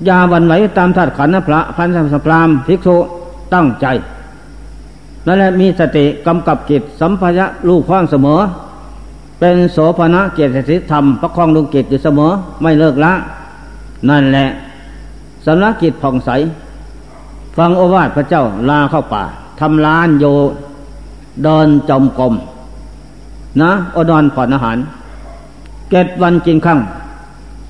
[0.07, 2.95] ยาวันไหวตามธาตุขันธ์พระพันธสัพรามภิกษุ
[3.53, 3.85] ตั้งใจ
[5.25, 8.39] นั่นแหละมีสติกำกับกิจสัมภยะลูกความเสมอ
[9.39, 12.31] เป็นโสภณะเกียรติธรรมประคองดวงกิจอยู่เสมอ
[12.61, 13.13] ไม่เลิกละ
[14.09, 14.47] นั่นแหละ
[15.45, 16.29] สำนักกิจผ่องใส
[17.57, 19.23] ฟังโอวาทพระเจ้าลาเข้าป่า
[19.61, 20.25] ทำล้านโย
[21.43, 22.33] เดินจมกลม
[23.61, 24.77] นะอดอนผ่อนอาหาร
[25.91, 26.79] เจ็ดวันกินข้าง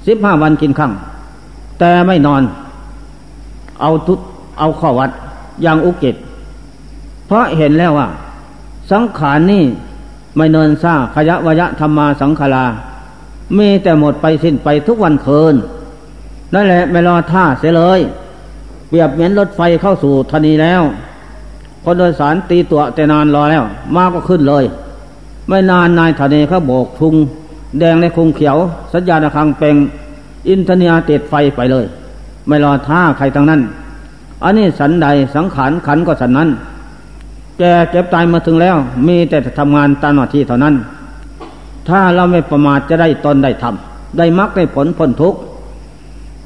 [0.07, 0.91] สิบห้าวันกินข้าง
[1.79, 2.41] แต่ไม่นอน
[3.81, 4.13] เอาทุ
[4.59, 5.11] เอาข้อวัด
[5.61, 6.15] อย่างอุกิจ
[7.27, 8.07] เพราะเห็นแล้วว่า
[8.91, 9.63] สังขารนี่
[10.35, 12.65] ไม่เนินซ่าขยะวยะธรรมาสังขารา
[13.57, 15.55] มีแต่หมดไปสิ้นไปทุกวันคืน
[16.53, 17.99] นั่นแหละไม่รอท่าเสียเลย
[18.89, 20.81] เปรียบเหมือนรถไฟเข้าสู่ธนีแล้ว
[21.83, 23.63] คนโดยสารตีตัวแต่นานรอแล้ว
[23.95, 24.63] มาก็ขึ้นเลย
[25.47, 27.15] ไม่นานนายธนีเขาโบกทุง
[27.79, 28.57] แดงในคุงเขียว
[28.93, 29.75] สัญญาณคังเป็ง
[30.47, 31.85] อินทนียติดไฟไปเลย
[32.47, 33.61] ไม่รอท่าใครทั้งนั้น
[34.43, 36.49] อันนี้สันใดสังขารขันก็สันนั้น
[37.59, 38.75] แกเก็บตายมาถึงแล้ว
[39.07, 40.75] มีแต่ทำงานตามหน้าที่เท่านั้น
[41.87, 45.39] ถ้าเราไม่ประมาทจะได้ตนได้ทำได้มรรคได้ผลพ้นทุกข์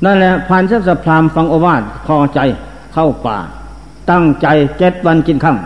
[0.05, 2.39] นั่นแหละผ่านเสสพรามฟังโอวาทพอใจ
[2.93, 3.37] เข้าป่า
[4.09, 4.47] ตั้งใจ
[4.79, 5.57] เจ็ดวันกินข้าง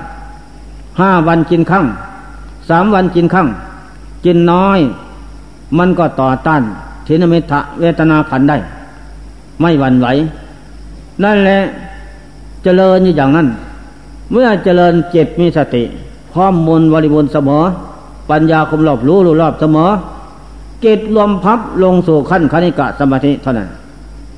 [0.99, 1.85] ห้าวันกินข้าง
[2.69, 3.47] สามวันกินข้าง
[4.25, 4.79] กินน้อย
[5.77, 6.61] มันก็ต่อต้าน
[7.05, 8.57] ทินมิทะเวทนาขันได้
[9.61, 10.07] ไม่หวั่นไหว
[11.23, 11.59] นั่นแหละ
[12.63, 13.47] เจริญอยู่อย่างนั้น
[14.31, 15.83] เมื่อเจริญเจ็บมีสติ
[16.33, 17.63] พร้อมมูลบริบูรณ์เสมอ
[18.29, 19.89] ปัญญาคมรอบรู้รู้รอบเสมอ
[20.81, 23.69] เกตรวมพับลงสู่ขั้นคณิกะสมาธิเท่านั้น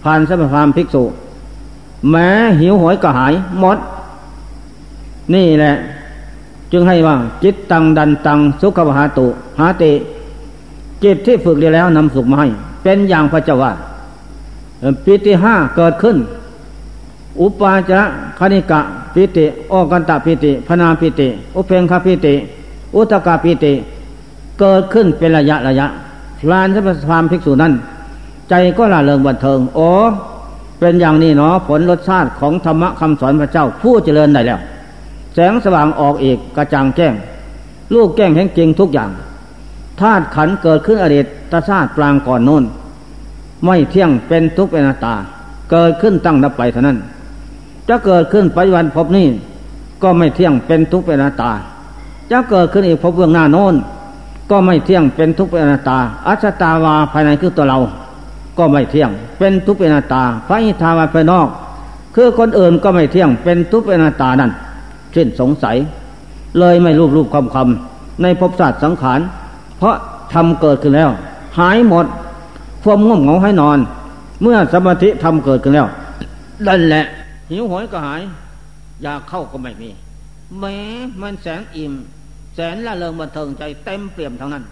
[0.03, 1.03] ผ่านสมภามภิกษุ
[2.09, 2.27] แม้
[2.59, 3.77] หิวหอยกระหายหมด
[5.33, 5.73] นี่แหละ
[6.71, 9.27] จึงให้ว่า จิตตังดันตังสุขวหาตุ
[9.59, 9.91] หาติ
[11.03, 12.47] จิตที่ฝึกดีแล้วนำสุขมาให้
[12.83, 13.71] เป็นอย่างพระเจ้าว่า
[15.05, 16.17] ปิติห้าเกิดขึ้น
[17.39, 18.01] อุปาจา
[18.39, 18.79] คณิกะ
[19.13, 22.33] ปิติโอกันตะปิติพนาปิติ อุเพงคปิติ
[22.95, 23.73] อุตกาปิติ
[24.59, 25.87] เกิดขึ้นเป็นระยะระยะ
[26.51, 27.73] ลานสัพพามภิกษุนั้น
[28.49, 29.87] ใจก็ละเริงบันเทิงโอ้
[30.79, 34.59] เป็นอย่างนี้เนาะผลรสชาติของธรรมะคำสอนพระเจ้าผู้เจริญได้แล้ว
[35.33, 37.13] แสงสว่างออกอีกกระจ่างแจ้ง
[37.93, 39.09] ลูกแก้งแห่งจริงทุกอย่าง
[39.99, 42.63] ธาตุขันเกิดขึ้นอดีตตชาติปรางก่อนโน้น
[43.65, 45.15] ไม่เที่ยงเป็นทุกเป็นตา
[45.71, 46.97] เกิดขึ้นตั้งนับไปเท่านั้น
[47.89, 49.27] จะเกิดขึ้นปัจจุบันพบนี้
[50.03, 51.51] ก็ไม่เที่ยงเป็นทุกเป็นตา
[52.31, 53.75] จะเกิดขึ้นอีกพบเบื้องหน้าโน้น
[54.51, 57.77] ก็ไม่เที่ยงเป็นทุกเป็นตา อัชตาวาภายในคือตัวเรา
[58.57, 61.47] ก็ไม่เที่ยงเป็นทุกเป็นาตาพระอิทาวาภายนอก
[62.15, 64.51] คือคนอื่นก็ไม่เที่ยงเป็นทุกเป็นนาตานั่น
[65.15, 65.77] สิ้นสงสัย
[66.59, 69.19] เลยไม่รูปรูปคำคำในภพศาสตร์สังขาร
[69.77, 69.95] เพราะ
[70.33, 71.09] ทำเกิดขึ้นแล้ว
[71.59, 72.05] หายหมด
[72.83, 73.77] ความง่วงเหงาให้นอน
[74.41, 75.87] เมื่อสมาธิทำเกิดขึ้นแล้ว
[76.67, 77.03] นั่นแหละ
[77.51, 78.21] หิวหอยก็หาย
[79.03, 79.89] อยากเข้าก็ไม่มี
[80.59, 80.77] แม้
[81.21, 81.93] มันแสนอิ่ม
[82.55, 84.63] แสนละเริงบันเทิงใจเต็มเปี่ยมทั้งนั้น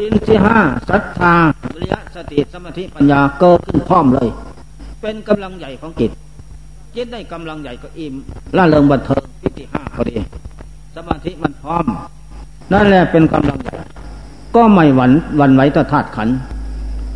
[0.00, 0.58] อินทรีห้า
[0.90, 1.34] ศรัทธา
[1.74, 4.28] วิริยะสติสมาธิปัญญาเกิดขึ้นพร้อมเลย
[5.02, 6.10] เป็นกำลังใหญ่ของจิต
[6.96, 8.14] จิตได้กำลังใหญ่ก็อิ่ม
[8.56, 10.14] ล่าเริงบันเทิงพิธีห้าพอดี
[10.96, 11.84] สมาธิมันพร้อม
[12.72, 13.74] นั่นแหละเป็นกำลังใหญ่
[14.56, 16.28] ก็ไม่หวั่นหวั่นไหวต่อธาตุขัน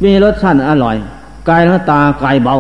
[0.03, 0.97] มีรสชาติอร่อย
[1.49, 2.55] กายและตากายเบา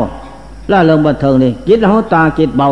[0.70, 2.68] ล่าเริงบันเทิงนี่จิตและตาจิตเบา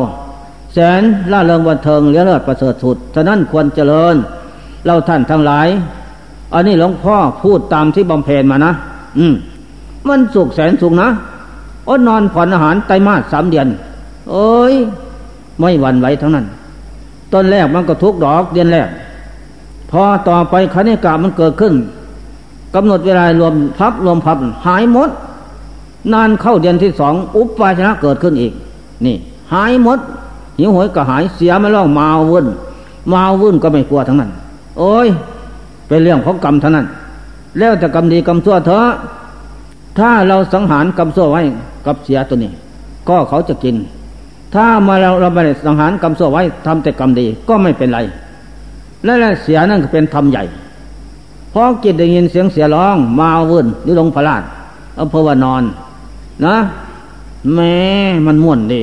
[0.72, 4.14] แสนล่าเริงบันเทิงเลี้ยเลือดประเสริฐสุดฉะนั้นควรเจริญ
[4.84, 5.68] เราท่านทั้งหลาย
[6.54, 8.72] อันนี้หลวงพ่อพูดตามที่บำเพ็ญมานะ
[9.18, 9.34] อืม
[10.08, 11.08] มันสุขแสนสุขนะ
[11.88, 13.66] อดนอนผ่อนอาหารไตมาสสามเดือน
[14.30, 14.74] เอ้ย
[15.60, 16.46] ไม่หวั่นไหวทั้งนั้น
[17.32, 18.88] ต้นแรกมันก็ทุกดอกเดือนแรก
[19.90, 21.74] พอต่อไปคณิกามันเกิดขึ้น
[22.74, 25.10] กำหนดเวลารวมพับรวมพับหายหมด
[26.12, 28.52] นานเข้าเดือนที่สองอุปปาชนะเกิดขึ้นอีก
[29.04, 29.16] นี่
[29.52, 29.98] หายหมด
[30.58, 32.46] หิวหยก็หายเสียไม่ล่องมาวุ่น
[33.12, 34.30] มาวุ่นก็ไม่กลัวทั้งนั้น
[34.78, 35.08] โอ้ย
[35.88, 36.86] เป็นเรื่องของกรรมเท่านั้น
[37.58, 38.84] แล้วแต่กรรมดีกรรมชั่วเถอะ
[39.98, 41.42] ถ้าเราสังหารกรรมชั่วไว้
[41.86, 42.50] กับเสียตัวนี้
[43.08, 43.74] ก็เขาจะกิน
[44.54, 48.00] ถ้ามาเราเราไม่ได้สังหารกรรมชั่วไว้ทำแต่กรรมดีก็ไม่เป็นไร
[49.04, 50.44] และเสียนั่นก็เป็นธรรมใหญ่
[51.52, 54.42] พอกิจได้ยินเสียงเสียร้อง มาวุ่นหรือลงพลาด
[54.96, 55.62] เอาเพอว่านอน
[56.44, 56.56] นะ
[57.54, 57.74] แม้
[58.26, 58.80] มันม่วนดี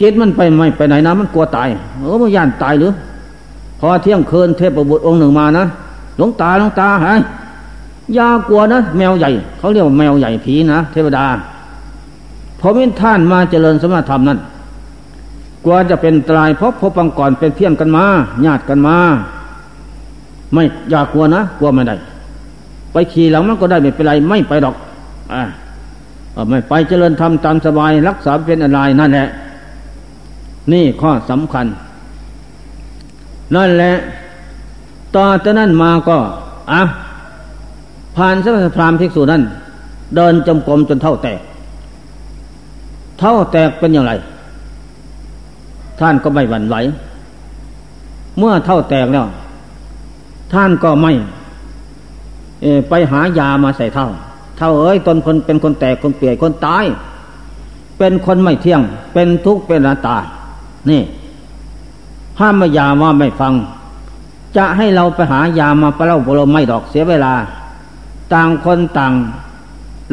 [0.00, 1.68] กิจมันไปไม่ไปไหนนะมันกลัวตาย
[2.00, 2.92] เออมันย่านตายหรือ
[3.80, 5.64] พอเที่ยงคืนเทพบุตรองค์หนึ่งมานะ
[6.16, 7.18] หลวงตาหลวงตาหาย
[8.18, 11.24] ยากลัวนะแมวใหญ่เขาเรียกว่าแมวใหญ่ผีนะเทวดา
[12.60, 14.38] พอมินท่านมาเจริญสมธรรมนั้น
[15.64, 18.04] กลัวจะเป็นตรายเพราะพบปังก่อนเป็นเพี้ยนกันมา
[18.46, 18.96] ญาติกันมา
[20.52, 21.96] ไม่อย่ากกลัวนะกลัวไม่ได้
[22.92, 24.74] ไปขี่หลังมันก็ได้ไม่เป็นไรไม่ไปดอก
[25.34, 25.42] อ่า
[26.50, 29.28] ไม่ไปเจริญธรรมตามสบายรักษาเป็นอะไรนั่นแหละ
[30.72, 31.66] นี่ข้อสำคัญ
[33.54, 33.92] นั่นแหละ
[35.16, 36.16] ต่อจากนั้นมาก็
[36.72, 36.82] อะ
[38.16, 39.42] ผ่านสัพพรามภิกษุนั้น
[40.16, 41.40] เดินจมกรมจนเท่าแตก
[43.20, 44.12] เท่าแตกเป็นอย่างไร
[46.00, 46.76] ท่านก็ไม่หวั่นไหว
[48.38, 49.26] เมื่อเท่าแตกแล้ว
[50.52, 51.12] ท่านก็ไม่
[52.88, 54.08] ไปหายามาใส่เท่า
[54.58, 56.84] เท่าเอ้ยตนคนเป็นคนแตกคนเปียกคนตาย
[57.98, 58.80] เป็นคนไม่เที่ยง
[59.12, 60.16] เป็นทุกข์เป็นอนัตตา
[60.90, 61.02] นี่
[62.40, 63.52] ห้ามมายาว่าไม่ฟัง
[64.56, 67.34] จะให้เราไปหายามาปะเล่าปะโลไม่ดอกเสียเวลา
[68.32, 69.12] ต่างคนต่าง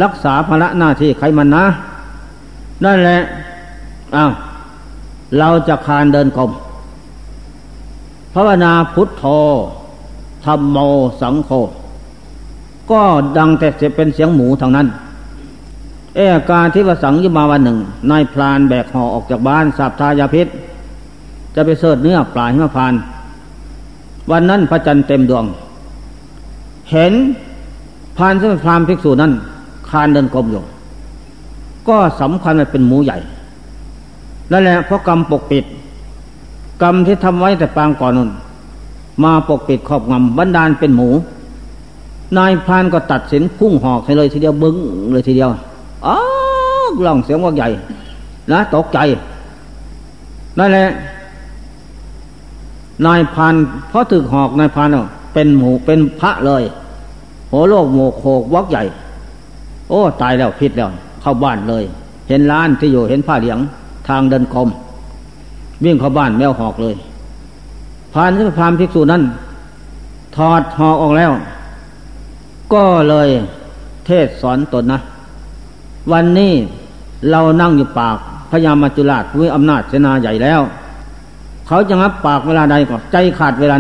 [0.03, 1.65] รักษาภาระหน้าที่ใครมันนะ
[2.83, 3.19] นั่นแหละ
[4.15, 4.31] อ้าว
[5.39, 6.51] เราจะคานเดินกลม
[8.33, 9.23] ภาวนาพุทโธ
[10.45, 10.77] ธรรมโม
[11.21, 11.49] สังโฆ
[12.91, 13.01] ก็
[13.37, 14.87] ดังแต่จะเป็นเสียงหมูทางนั้น
[16.15, 16.19] เอ
[16.51, 17.77] การที่ว่าสังยมาวันหนึ่ง
[18.11, 20.47] นายพรานแบกห่อออกจากบ้านสับทายาพิษ
[21.55, 22.93] จะไปเสิร์ชเนื้อปลาหิมพาน
[24.31, 25.45] วันนั้นพระจันทร์เต็มดวง
[26.91, 27.13] เห็น
[28.17, 29.31] พานซึ่งพรามภิกษุนั้น
[29.89, 30.63] คานเดินกลมอยู่
[31.89, 33.17] ก็สำคัญเป็นหมูใหญ่
[34.51, 35.65] นั่นแหละเพราะกรรมปกปิด
[36.81, 38.29] กรรมที่ทำไว้แต่ปางก่อนนั้น
[39.23, 41.09] มาปกปิดขอบงำบันดาลเป็นหมู
[42.37, 44.75] นายพานก็ตัดสินพุ่งหอกให้เลยทีเดียวบึ้ง
[45.13, 45.49] เลยทีเดียว
[46.05, 46.15] อ๋อ
[47.05, 47.69] ล่องเสียงว่าใหญ่
[48.51, 48.99] นะตกใจ
[50.59, 50.87] นั่นแหละ
[53.05, 53.55] นายพาน
[53.89, 54.95] เพราะถึกหอกนายพาน
[55.33, 56.63] เป็นหมูเป็นพระเลย
[57.49, 58.83] โหโลกโมโคกวักใหญ่
[59.89, 60.89] โอ้ ตายแล้วพิษแล้ว
[61.27, 61.83] เข้าบ้านเลย
[62.29, 63.59] เห็นร้านที่อยู่เห็นผ้าเหลียง
[64.07, 64.69] ทางเดินคม
[65.83, 66.95] วิ่งเข้าบ้านแมวหอกเลย
[68.13, 69.23] พานที่พามภิกษุนั้น
[70.35, 71.31] ถอดหอกออกแล้ว
[72.73, 73.27] ก็เลย
[74.05, 74.99] เทศสอนตนนะ
[76.11, 76.53] วันนี้
[77.31, 78.17] เรานั่งอยู่ปาก
[78.51, 80.61] พญามัจจุราชด้วยอำนาจเสนาใหญ่แล้ว
[81.67, 83.77] เขาจะงับปากเวลาใดก็ใจขาดเวลา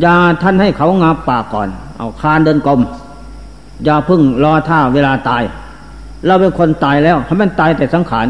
[0.00, 1.68] อย่าท่านให้เขางับปากก่อน
[1.98, 2.80] เอาคานเดินกลม
[3.84, 5.44] อย่าพึ่งรอท่าเวลาตาย
[6.26, 8.26] เราเป็นคนตายแล้วให้มันตายแต่สังขาร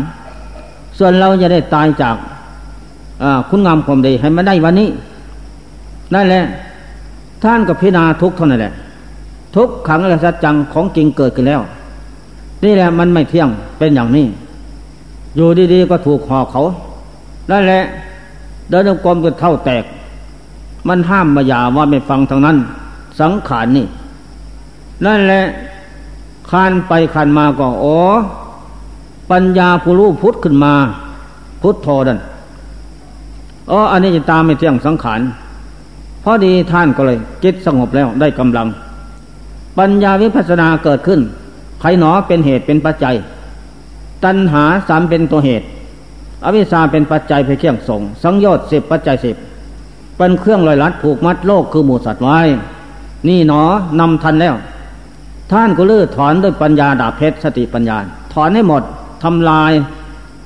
[0.99, 2.17] ส่วนเราจะได้ตายจาก
[3.49, 4.89] คุณงามความดีให้มันได้วันนี้
[6.15, 6.45] นั่นแหละ
[7.43, 8.73] ท่านกับพิณาทุกเท่านั้นแหละ
[9.57, 11.61] ทุกขังและสัจจังของจริงเกิดขึ้นแล้ว
[12.65, 14.27] นี่แหละมันไม่เที่ยงเป็นอย่างนี้
[15.37, 16.63] อยู่ดีๆก็ถูกห่อเขา
[17.51, 17.83] นั่นแหละ
[18.69, 19.85] เดินกรมก็เท่าแตก
[20.89, 22.57] มันห้ามมาอย่าว่าไม่ฟังทางนั้น
[23.21, 23.87] สังขารนี่
[25.07, 25.43] นั่นแหละ
[26.51, 27.97] คานไปคานมาก็โอ้
[29.31, 30.75] ปัญญาผู้รู้พุทธขึ้นมา
[31.63, 32.19] พุทธโธดัน
[33.71, 35.21] อ๋ออันนี้จะตามไม่เที่ยงสังขาร
[36.23, 38.69] พอดีท่านก็เลยจิตสงบแล้วได้กำลัง
[39.79, 41.21] ปัญญาวิปัสนาเกิดขึ้น
[41.81, 43.15] ใครหนอเป็นเหตุเป็นปัจจัย
[44.25, 45.67] ตัณหาสามเป็นตัวเหตุ
[46.45, 49.37] อวิชชาเป็นปัจจัยเพื่อเครื่องส่ง สังโยชน์สิบปัจจัยสิบ
[50.17, 52.39] เป็นเครื่องลอยลัดผูกมัดโลกคือหมู่สัตว์ไว้
[53.29, 53.63] นี่หนอ
[54.01, 54.55] นำทันแล้ว
[55.53, 57.97] ท่านก็เลื้อถอนด้วยปัญญาดาเพชรสติปัญญา
[58.33, 58.83] ถอนให้หมด
[59.23, 59.73] ทำลาย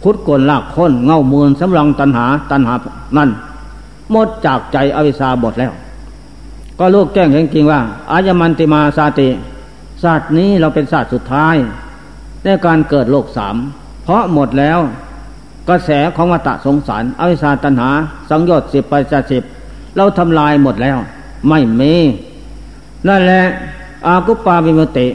[0.05, 2.75] คุดกลลากค้นเง่ามูลสำรังตันหาตันหา
[3.17, 3.31] นั่น
[4.11, 5.73] หมดจากใจอวิชาบทแล้ว
[6.79, 7.81] ก็ลูกแจ้งจริงว่า
[8.11, 9.29] อายมันติมาสาติ
[10.03, 11.57] ศาสตร์นี้เราเป็นศาสตร์สุดท้าย
[12.45, 13.57] ในการเกิดโลกสาม
[14.05, 14.79] เพราะหมดแล้ว
[15.69, 17.91] กระแสของวัตสงสารอวิชาตันหา
[18.31, 19.43] สังโยชน์สิบไปจสิบ
[19.97, 20.99] เราทำลายหมดแล้ว
[21.49, 21.95] ไม่มี
[23.09, 23.43] นั่นแหละ
[24.07, 25.07] อากุปาวิมุติ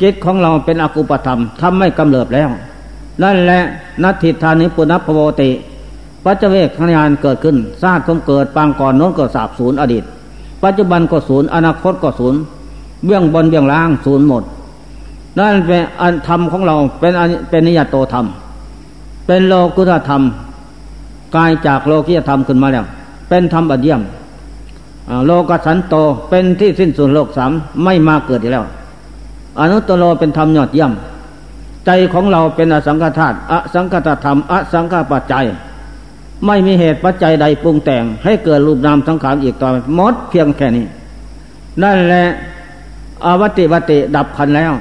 [0.00, 2.50] จิตของเราเป็นอากุปธรรมทำไม่กำเริบแล้ว
[3.22, 3.60] นั่นแหละ
[4.02, 5.50] นัตถิธานิปุณพโวติ
[6.24, 10.04] ปัจเจเวกขยานเกิดขึ้นชาติคงเกิดปางก่อนโน้นก็สาบศูนย์อดีต
[10.64, 12.40] ปัจจุบันก็ศูนย์อนาคตก็ศูนย์
[13.04, 14.42] เบื้องบนเบื้องล่างศูนย์หมด
[15.38, 17.12] นั่นเป็นอันธรรมของเราเป็น
[17.50, 18.26] เป็นนิยตโตธรรม
[19.26, 20.22] เป็นโลกุตธรรม
[21.36, 22.84] กายจากโลกิยธรรมขึ้นมาแล้ว
[23.28, 24.00] เป็นธรรมอันเยี่ยม
[25.26, 25.94] โลกสันโต
[26.28, 27.52] เป็นที่สิ้นสุดโลกสาม
[27.84, 28.64] ไม่มาเกิดอีกแล้ว
[29.60, 30.92] อนุตตโลเป็นธรรมยอดเยี่ยม
[31.86, 35.44] ใจของเราเป็นอสังขธาตุอสังขตธรรมอสังขปัจจัย
[36.46, 40.86] ไม่มีเหตุปัจจัยใดปรุงแต่ง ให้เกิดรูปนามสังขารอีกต่อไปหมดเพียงแค่นี้
[41.82, 42.24] นั่นแหละ
[43.24, 44.72] อวติวติดับขันแล้ว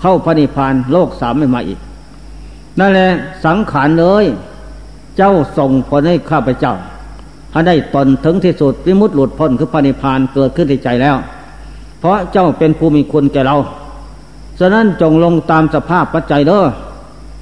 [0.00, 1.78] เข้าพระนิพพานโลกสามไม่มาอีก
[2.78, 3.08] นั่นแหละ
[3.44, 4.24] สังขารเลย
[5.16, 6.74] เจ้าส่งผลให้ข้าพเจ้า
[7.56, 11.16] ถ้าได้ตนถึงที่สุดวิมุตติหลุดพ้นคือพระนิพพานเกิดขึ้นในใจแล้ว
[12.00, 13.56] เพราะเจ้าเป็นผู้มีคุณแก่เรา
[14.58, 16.62] ฉะนั้นจงลงตามสภาพปัจจัยเด้อ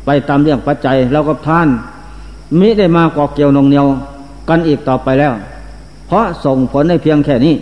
[0.05, 1.69] ไปตามเรื่องปัจจัยแล้วกับท่าน
[2.59, 3.87] มิได้มาก่อเกี่ยวนงเหนียว
[4.49, 5.33] กันอีกต่อไปแล้ว
[6.07, 7.55] เพราะส่งผลในเพียงแค่นี้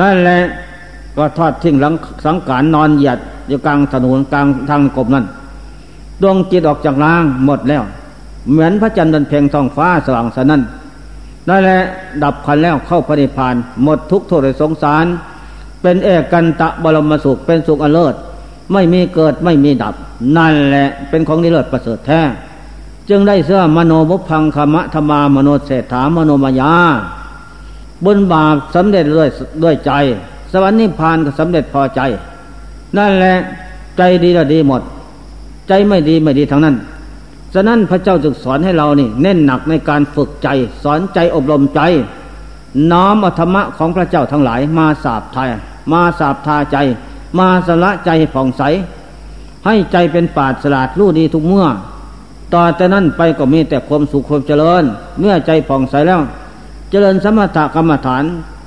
[0.00, 0.38] นั่นแหละ
[1.16, 1.94] ก็ทอดทิ้งหลัง
[2.26, 5.24] สังขารนอนเหยียดอยู่กลางถนนกลางทางกบนั้น
[6.22, 7.82] ดวงจิตออกจากล่างหมดแล้ว
[8.50, 10.62] เหมือนพระจันทร์เดินเพ่งท้องฟ้าสว่างสนั่น
[11.48, 11.80] นั่นแหละ
[12.22, 15.06] ดับขันแล้วเข้าพระนิพพาน หมดทุกโทษสงสาร
[15.82, 18.14] เป็นเอกันตะบรมสุขเป็นสุขอเลิศ
[18.72, 19.94] ไม่มีเกิดไม่มีดับ
[20.36, 22.20] นั่นแหละเป็นของนิเลิศประเสริฐแท้
[23.08, 26.72] จึงได้เสื้อมโนบุพังคมะธรรมามโนเศรษฐามโนมายา
[28.04, 29.28] บุญบาปสำเร็จด้วย
[29.62, 29.92] ด้วยใจ
[30.52, 32.00] สวรรค์นิพพานก็สำเร็จพอใจ
[32.96, 33.34] นั่นแหละ
[33.96, 34.82] ใจดีละดีหมด
[35.68, 36.76] ใจไม่ดีไม่ดีทั้งนั้น
[37.54, 40.48] ฉะนั้นพระเจ้าจึงสอนให้เรานี่เน้นหนักในการฝึกใจ
[40.82, 41.80] สอนใจอบรมใจ
[42.90, 45.48] น้อมอธรรมะของพระเจ้าทั้งหลาย มาสาบทาย
[45.92, 46.76] มาสาบทาใจ
[47.38, 48.62] มาสละใจผ่องใส
[49.66, 51.66] ให้ใจเป็นปาดสลาดรู้ดีทุกเมื่อ
[52.54, 54.84] ต่อแต่นั้นไปก็มีแต่ความสุขความเจริญ
[55.20, 56.20] เมื่อใจผ่องใสแล้ว
[56.90, 58.24] เจริญสมถกรรมฐาน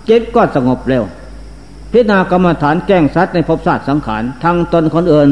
[0.10, 1.04] จิตก็สงบเร็ว
[1.92, 5.30] พิจารณากรรมฐานแก้งสัตว์ในภพชาสติสังขารทั้งตนคนอื่น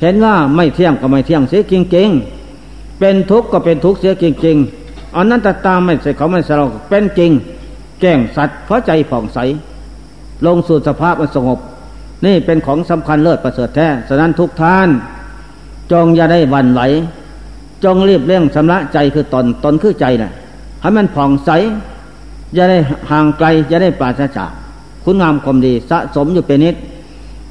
[0.00, 2.37] เห็นว่าไม่เที่ยงก็ไม่เที่ยงเสียจริงๆ
[2.98, 7.30] เป็นทุกข์ก็เป็นทุกข์เสียจริงๆอันนั้นตตามไม่ใช่เขาไม่ใช่เราเป็นจริง
[8.00, 9.38] แก้งสัตว์เพราะใจผ่องใส
[10.46, 11.58] ลงสู่สภาพมันสงบ
[12.24, 14.88] นี่เป็นของสำคัญเลิศประเสริฐแท้ฉะนั้นทุกท่าน
[15.92, 16.80] จงอย่าได้วันไหว
[17.84, 20.32] จงรีบเร่งชำระใจคือตนตนคือใจนะ่ะ
[20.80, 21.50] ให้มันผ่องใส
[22.56, 22.78] จะได้
[23.10, 24.50] ห่างไกลจะได้ปราศจาก
[25.04, 26.74] คุณงามความดีสะสมอยู่เป็นนิด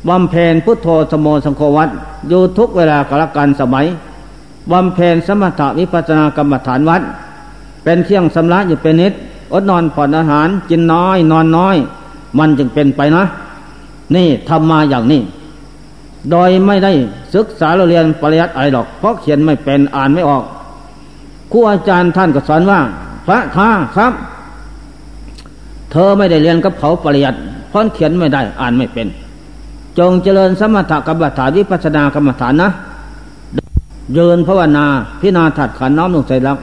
[0.07, 1.89] บำเพ็ญพุทโธสมโมสังโฆวัด
[2.29, 3.85] อยู่ทุกเวลากาลการสมัย
[4.71, 7.01] บำเพ็ญสมถะวิปัสสนากรรมฐานวัด
[7.83, 9.13] เป็นเที่ยงสำระอยู่เป็นนิด
[9.53, 11.75] อดนอนผ่อนอาหารกินน้อย นอนน้อย
[12.37, 13.23] มันจึงเป็นไปนะ
[14.15, 15.21] นี่ทำมาอย่างนี้
[16.31, 16.91] โดยไม่ได้
[17.35, 20.43] ศึกษาเรียนปริยัติอะไรหรอก เพราะเขียนไม่เป็นอ่านไม่ออก
[21.51, 22.79] ครูอาจารย์ท่านก็สอนว่า
[23.25, 24.13] พระค้าครับ
[25.91, 27.37] เธอไม่ได้เรียนกับเขาปริยัติ
[27.69, 29.07] เพราะเขียนไม่ได้อ่านไม่เป็น
[29.99, 32.69] จงเจริญสมถกรรมฐานวิปัสสนากรรมฐานนะ
[34.13, 34.85] เยินภาวนา
[35.21, 36.57] พินาถัดขันน้อมลงใส่รัก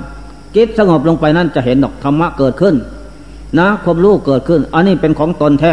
[0.56, 2.74] จิตสงบลงไปนั่นจะเห็นดอกธรรมะเกิดขึ้น
[3.58, 5.72] นะความรู้เกิดขึ้น อันนี้เป็นของตนแท้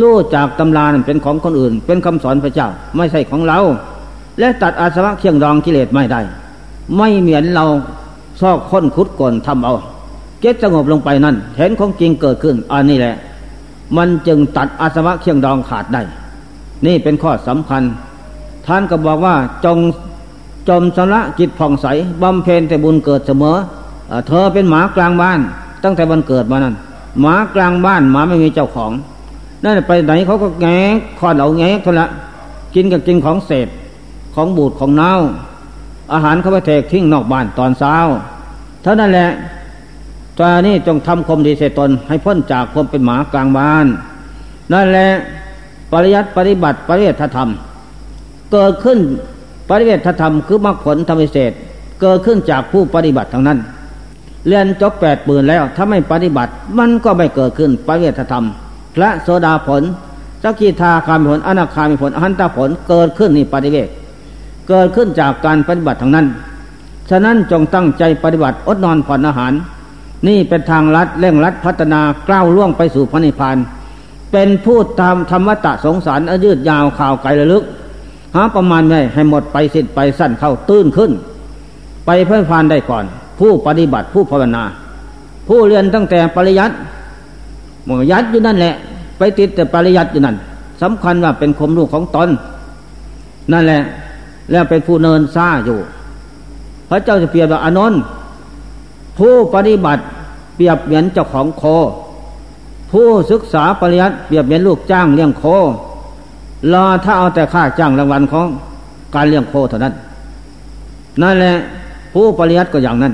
[0.00, 3.58] รู้จากตำรานเป็นของคนอื่น เป็นคำสอนพระเจ้าไม่ใช่ของเรา
[4.38, 6.20] และตัดอาสวะเคียงรองกิเลสไม่ได้
[6.96, 7.64] ไม่เหมือนเรา
[8.40, 9.74] ซอกค้นคุดก่อนทำเอา
[10.44, 13.14] จิตสงบลงไปนั่น เห็นของจริงเกิดขึ้น อันนี้แหละ
[13.96, 16.02] มันจึงตัดอาสวะเคียงดองขาดได้
[16.86, 17.82] นี่เป็นข้อสำคัญ
[18.66, 19.78] ท่านก็บอกว่าจง
[20.68, 21.86] จมสละจิตผ่องใส
[22.22, 23.56] บำเพ็ญแต่บุญเกิดเสมอ
[24.28, 25.40] เธอเป็นหมากลางบ้าน
[25.84, 26.74] ตั้งแต่วันเกิดมานั้น
[27.20, 28.92] หมากลางบ้านหมาไม่มีเจ้าของ
[29.62, 32.10] นั่นไปไหนเขาก็แงกคอนเอาแงกเท่านั้น
[32.74, 33.68] กินกับกินของเศษ
[34.34, 35.12] ของบูดของเน่า
[36.12, 37.96] อาหารเขาไปเทกทิ้งนอกบ้านตอนเช้า
[38.82, 39.30] เท่านั้นแหละ
[40.38, 43.86] ตอนนี้จงทำความดีเสตนให้พ้นจากความเป็นหมากลางบ้าน
[44.72, 45.08] นั่นแหละ
[45.92, 47.48] ปริยัติปฏิบัติปริเวทธรรม
[48.52, 48.98] เกิดขึ้น
[49.68, 51.52] ปริเวทธรรมคือมรรคผลธรรมเศษ
[52.00, 53.58] เกิดขึ้นจากผู้ปฏิบัติทั้งนั้น
[54.46, 58.44] เรียนจบแปดปืนแล้วถ้าไม่ปฏิบัติมันก็ไม่เกิดขึ้นปริเวทธรรม
[58.94, 59.82] พระโสดาผล
[60.42, 63.88] สกิทาคามีผลอนาคามีผลอหันตผลเกิดขึ้นนี่ปฏิเวท
[64.68, 66.26] เกิดขึ้นจากการปฏิบัติทั้งนั้น
[67.10, 69.52] ฉะนั้นจงตั้งใจปฏิบัติอดนอนผ่อนอาหาร
[70.28, 73.56] นี่เป็นทางลัดเร่งรัดพัฒนาก้าวล่วงไปสู่พระนิพพาน
[74.32, 77.64] เป็นผู้ตามธรรมตะสงสารอยืดยาวข่าวไกลระลึก
[78.34, 81.12] หาประมาณไม่ให้หมดไปสิ้นไปสั้นเข้าตื้นขึ้น
[82.06, 83.04] ไปเพื่อพานได้ก่อน
[83.38, 84.64] ผู้ปฏิบัติผู้ภาวนา
[85.48, 86.74] ผู้เรียนตั้งแต่ปริยัติ
[87.84, 88.74] หมยัดอยู่นั่นแหละ
[89.18, 90.36] ไปติดแต่ปริยัติอยู่นั่น
[90.82, 92.28] สำคัญว่าเป็นคมลูกของตน
[93.52, 93.82] นั่นแหละ
[94.50, 95.78] แล้วเป็นผู้เนินซ่าอยู่
[96.88, 98.00] พระเจ้าจะเปรียบว่าอนนท์
[99.18, 100.02] ผู้ปฏิบัติ
[100.56, 101.62] เปรียบเหมือนเจ้าของโค
[102.90, 105.44] ผู้ศึกษาปริยัติเปรียบเหมือนลูกจ้างเลี้ยงโค
[106.72, 108.46] รอถ้าเอาแต่ค่าจ้างรางวัลของ
[109.14, 109.94] การเลี้ยงโคเท่านั้น
[111.22, 111.54] นั่นแหละ
[112.12, 113.12] ผู้ปริยัติก็อย่างนั้น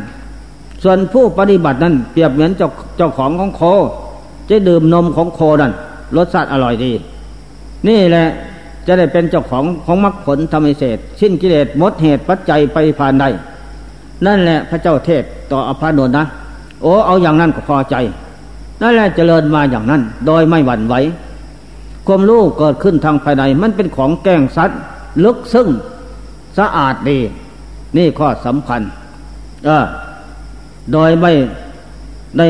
[0.83, 3.63] ส่วนผู้ปฏิบัตินั้นเปรียบเหมือนเจ้าเจ้าของของโค
[4.49, 5.73] จะดื่มนมของโคนั่น
[6.17, 6.93] รสชาติอร่อยดี
[7.89, 8.27] นี่แหละ
[8.87, 13.25] จะได้เป็นเจ้าของของมรรคผลธรรมเศษสิ้นกิเลสมดเหตุปัจจัยไปผ่านใด
[14.27, 15.23] นั่นแหละพระเจ้าเทศ
[15.53, 16.25] ต่ออภานนนะ
[16.83, 17.97] โอ้เอาอย่างนั้นก็พอใจ
[18.83, 20.95] นั่นแหละเจริญมาอย่างนั้น โดยไม่หวั่นไหว
[22.11, 24.81] ความรู้เกิดขึ้นทางภายใน มันเป็นของแก้งสัตว์
[25.25, 25.69] ลึกซึ้ง
[26.59, 27.19] สะอาดดี
[27.97, 28.81] นี่ข้อสำคัญ
[29.65, 29.85] เออ
[30.93, 31.33] โดยไม่
[32.39, 32.47] ได้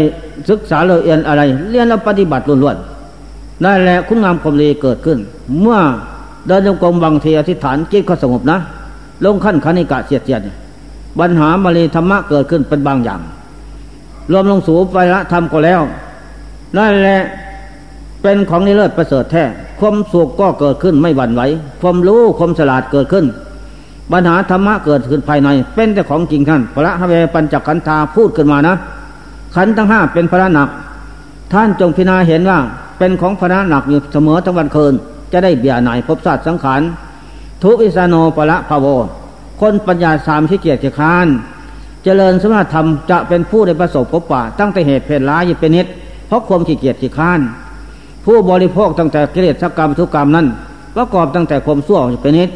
[0.50, 5.18] ศึกษาเรียนอะไร เรียนแล้วปฏิบัติล้วนๆนั่นแหละคุณงามความดีเกิดขึ้น
[5.60, 5.78] เมื่อ
[6.46, 8.58] เดินจงกรมบางทีอธิษฐานจิตก็สงบนะ
[9.24, 10.40] ลงขั้นคณิกะเสียดเสียด
[11.18, 13.20] ปัญหาบาลีธรรมะเกิดขึ้นเป็นบางอย่าง
[14.30, 15.80] รวมลงสู่ไปละธรรมก็แล้ว
[16.76, 17.20] นั่นแหละ
[18.22, 19.44] เป็นของนิเลิศประเสริฐแท้
[19.80, 21.42] ความสุขก็เกิดขึ้นไม่หวั่นไหว
[21.80, 23.26] ความรู้ความฉลาดเกิดขึ้น
[24.12, 28.74] ปัญหาธรรมะเกิดขึ้นภายใน เป็นแต่ของจริงท่านพระฮเวปัญจขันธาพูดขึ้นมานะ
[29.54, 30.68] ขันทั้งห้าเป็นพระหนัก
[31.52, 32.58] ท่านจงพิจารณาเห็นว่า
[32.98, 34.94] เป็นของพระหนักอยู่เสมอทั้งวันคืน
[35.32, 36.80] จะได้เบียหน่ายพบศาสตร์สังขาร
[37.62, 38.86] ทุอิสโนปละภโว
[39.60, 41.26] คนปัญญาสามที่เกียรติคาน
[42.04, 45.86] เจริญสมณธรรมจะเป็นผู้ได้ประสบพบป่าตั้งแต่เหตุเพลร้ายเป็นนิด
[46.26, 47.40] เพราะความขี้เกียจขี้ค้าน
[48.24, 50.46] ผู้บริโภคตั้งแต่กิเลสกรรมทุกกรรมนั้น
[50.96, 52.48] ประกอบตั้งแต่ความสั่วเป็นนิด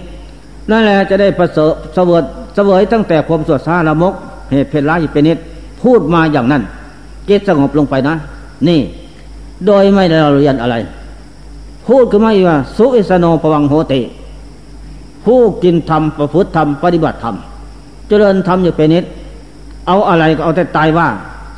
[0.71, 2.23] นั่นแหละจะได้ประเสริฐเสวย
[2.55, 4.15] เสวยตั้งแต่ความสวดซาละมก
[4.53, 5.39] เหตุเพลร้ายเป็นนิด
[5.83, 6.63] พูดมาอย่างนั้น
[7.29, 8.15] จิตสงบลงไปนะ
[8.69, 8.81] นี่
[9.67, 10.77] โดยไม่ได้เราเรียนอะไร
[11.87, 14.01] พูดขึ้นมาว่า สุอิสโนปวังโหติ
[15.25, 17.37] ผู้กินธรรมประพฤติธรรมปฏิบัติธรรม
[18.09, 19.05] เจริญธรรมอยู่เป็นนิด
[19.87, 21.09] เอาอะไรก็เอาแต่ตายว่า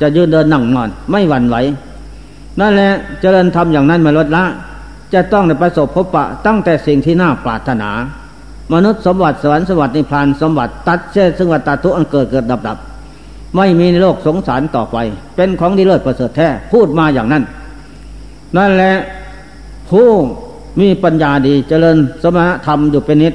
[0.01, 1.55] จะยืนเดินนั่งนอน ไม่หวั่นไหว
[2.59, 2.91] นั่นแหละ
[3.21, 4.43] เจริญธรรมอย่างนั้นมาลดละ
[5.13, 7.89] จะต้องในประสบพบปะตั้งแต่สิ่งที่น่าปรารถนา
[8.73, 12.77] มนุษย์สมบัติสวรรค์สมบัตินิพพานสมบัติตัดเช่ซึ่งวัตถุอันเกิดเกิดดับดับ
[13.55, 14.97] ไม่มีในโลกสงสารต่อไป
[15.35, 17.43] เป็นของดีเลิศประเสริฐแท้พูดมาอย่างนั้น
[18.57, 18.95] นั่นแหละ
[19.89, 20.09] ผู้
[20.79, 23.33] มีปัญญาดีเจริญสมณธรรมอยู่เป็นนิด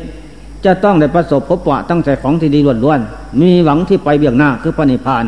[0.64, 5.24] จะต้องได้ประสบพบปะตั้งแต่ของที่ดีล้วนๆมีหวังที่ไปเบี่ยงหน้าคือพระนิพาน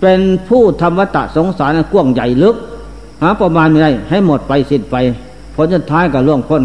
[0.00, 2.56] เป็นผู้ทำวัตตะสงสารกว้างใหญ่ลึก
[3.22, 4.96] หาประมาณไม่ได้ ให้หมดไปสิ้นไป
[5.54, 6.62] ผลสุดท้ายกับล่วงพ้น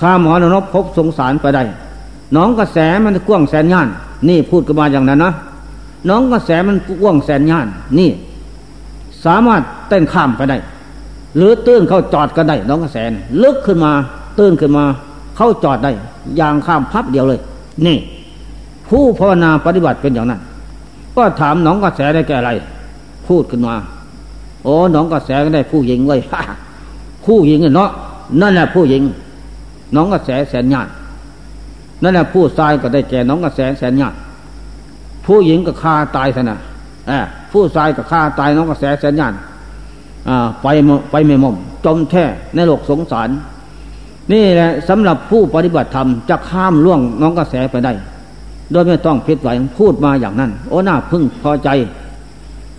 [0.00, 1.62] ข้าหมอนรกพบสงสารไปได้
[2.36, 3.88] น้องกระแสมันกว้างแสนย่าน
[4.28, 5.32] นี่พูดกันมาอย่างนั้นนะ
[6.08, 7.66] น้องกระแสมันกว้างแสนย่าน
[7.98, 8.10] นี่
[9.24, 10.56] สามารถเต้นข้ามไปได้
[11.36, 12.98] หรือตื้นเข้าจอดก็ได้ น้องกระแส
[13.42, 13.92] ลึกขึ้นมา
[14.38, 14.84] ตื้นขึ้นมา
[15.36, 15.92] เข้าจอดได้
[16.36, 17.40] อย่างข้ามพับเดียวเลย
[17.86, 17.96] นี่
[18.88, 20.40] ผู้ภาวนาปฏิบัติเป็นอย่างนั้น
[21.16, 22.50] ก็ถามน้องกระแสได้แก่อะไร
[23.28, 23.74] พูดขึ้นมา
[24.64, 26.16] โอ้น้องกระแสก็ได้ผู้หญิงไว้
[27.26, 27.90] ผู้หญิงเนาะ
[28.40, 29.02] นั่นแหละผู้หญิง
[29.96, 30.90] น้องกระแสแสนญาติ
[32.02, 34.16] นั่นแหละผู้ชายก็ได้แก่น้องกระแสแสนญาติ
[35.26, 36.56] ผู้หญิงก็ฆ่าตายสนะ
[37.52, 39.34] ผู้ชายก็ฆ่าตายน้องกระแสแสนยาน
[40.62, 40.66] ไป
[41.10, 43.28] ไปไม่มมจมแท้ในโลกสงสาร
[44.32, 47.92] นี่แหละสำหรับผู้ปฏิบัติธรรมจะข้ามล่วงน้องกระแสไปได้
[48.72, 49.48] โดยไม่ต้องพิดไหว
[49.78, 51.68] พูดมาอย่างนั้น โอ้หน้าพึ่งพอใจ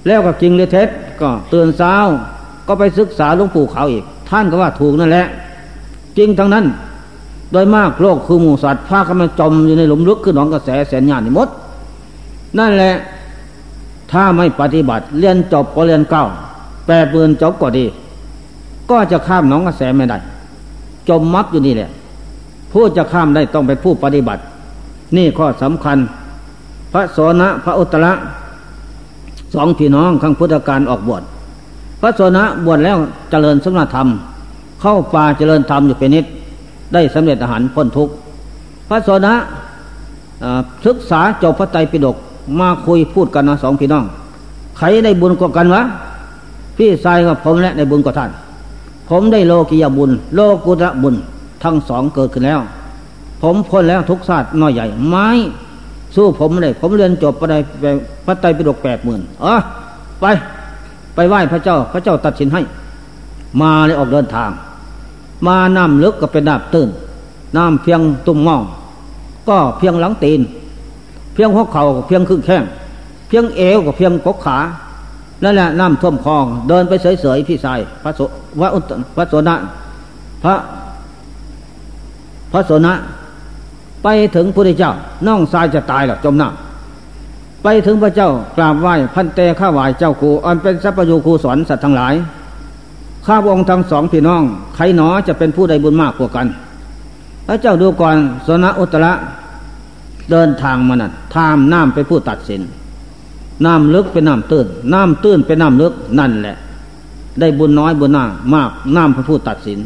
[0.08, 0.90] แล้วก็จริงเลยเท็จ
[1.22, 2.08] ก็เตือนสาว
[2.68, 5.26] ก็ไปศึกษาหลวงปู่เขาอีก ท่านก็ว่าถูกนั่นแหละ
[6.18, 6.66] จริงทั้งนั้น
[7.52, 11.50] โดยมากโลกคือหมูสัตว์พากันมาจมอยู่ในหลุมลึกคือหนองกระแสแสนยานนี่มด
[12.60, 12.94] นั่นแหละ
[14.12, 16.24] ถ้าไม่ปฏิบัติเรียนจบก็เรียนเก้า
[16.88, 17.86] แปดปืนจบก็ดี
[18.90, 20.18] ก็จะข้ามหนองกระแสไม่ได้
[21.10, 21.90] จมมักอยู่นี่แหละ
[22.72, 24.42] ผู้จะข้ามได้ต้องเป็นผู้ปฏิบัติ
[25.16, 25.98] นี่ข้อสำคัญ
[26.94, 28.12] พระโสนะพระอุตระ
[29.54, 31.24] สองพี่น้องข้างพุทธการออกบวช
[32.02, 32.98] พระโสนะบวชแล้ว
[33.30, 34.08] เจริญสมณธรรม
[34.82, 36.26] เข้าป่าเจริญธรรมอยู่เป็นนิด
[36.94, 38.14] ได้สำเร็จอาหารพ้นทุกข์
[38.90, 39.34] พระโสนะ
[40.86, 42.18] ศึกษาจบพระไตรปิฎก
[42.60, 44.06] มาคุยพูดกันนะสองพี่น้อง
[44.78, 45.82] ใครได้บุญกว่ากันวะ
[46.78, 48.32] พี่ชายกับผมและได้บุญกว่าท่าน
[49.10, 51.16] ผมได้โลกิยบุญ โลกุตระบุญ
[51.64, 52.60] ทั้งสองเกิดขึ้นแล้ว
[53.42, 55.28] ผมพ้นแล้วทุกศาสตร์น้อยใหญ่ไม้
[56.16, 57.56] สู้ผมไม่ได้ผมเรียนจบพระไตร
[58.26, 59.60] พระไตรปิฎกแปดหมื่นเออ
[60.22, 60.26] ไป
[61.16, 62.62] ไปไหว้พระเจ้า พระเจ้าตัดสินให้
[63.62, 64.50] มาเลยออกเดินทาง
[65.48, 66.90] มาน้ำลึกก็เป็นน้ำตื้น
[67.58, 68.64] น้ำเพียงตุ่มงอง
[69.50, 70.42] ก็เพียงหลังตีน
[71.34, 72.64] เพียงหัวเข่าเพียงครึ่งแข้ง
[73.28, 74.58] เพียงเอวกับเพียงกกขา
[75.44, 78.20] นั่นแหละน้ำท่วมคลอง เดินไปเสยๆพี่ชายพระโส
[78.60, 78.70] พระ
[79.16, 79.56] พระโสนะ
[80.44, 80.54] พระ
[82.52, 82.94] พระโสนะ
[84.04, 84.94] ไปถึงพระเจ้า
[85.28, 92.14] น้องชายจะตายหรอจมน้ำไปถึงพระเจ้ากราบไหว้พันเตข้าไหวเจ้าครูอันเป็นสัพพยูครูสอนสัตว์ทั้งหลาย
[93.26, 94.42] ข้าพองค์ทั้งสองพี่น้อง
[94.76, 96.48] ใครหนอจะเป็นผู้ใดบุญมากกว่ากัน
[97.48, 98.16] พระเจ้าดูก่อน
[98.48, 99.14] สนะอุตระ
[100.32, 102.62] เดินทางมานั่นทามน้ำไปผู้ตัดสิน
[103.66, 106.58] น้ำลึกเป็นน้ำตื้นน้ำตื้นเป็นน้ำลึกนั่นแหละ
[107.40, 108.24] ได้บุญน้อยบุญหน้า
[108.54, 109.80] มากน้ำพระผู้ตัดสิน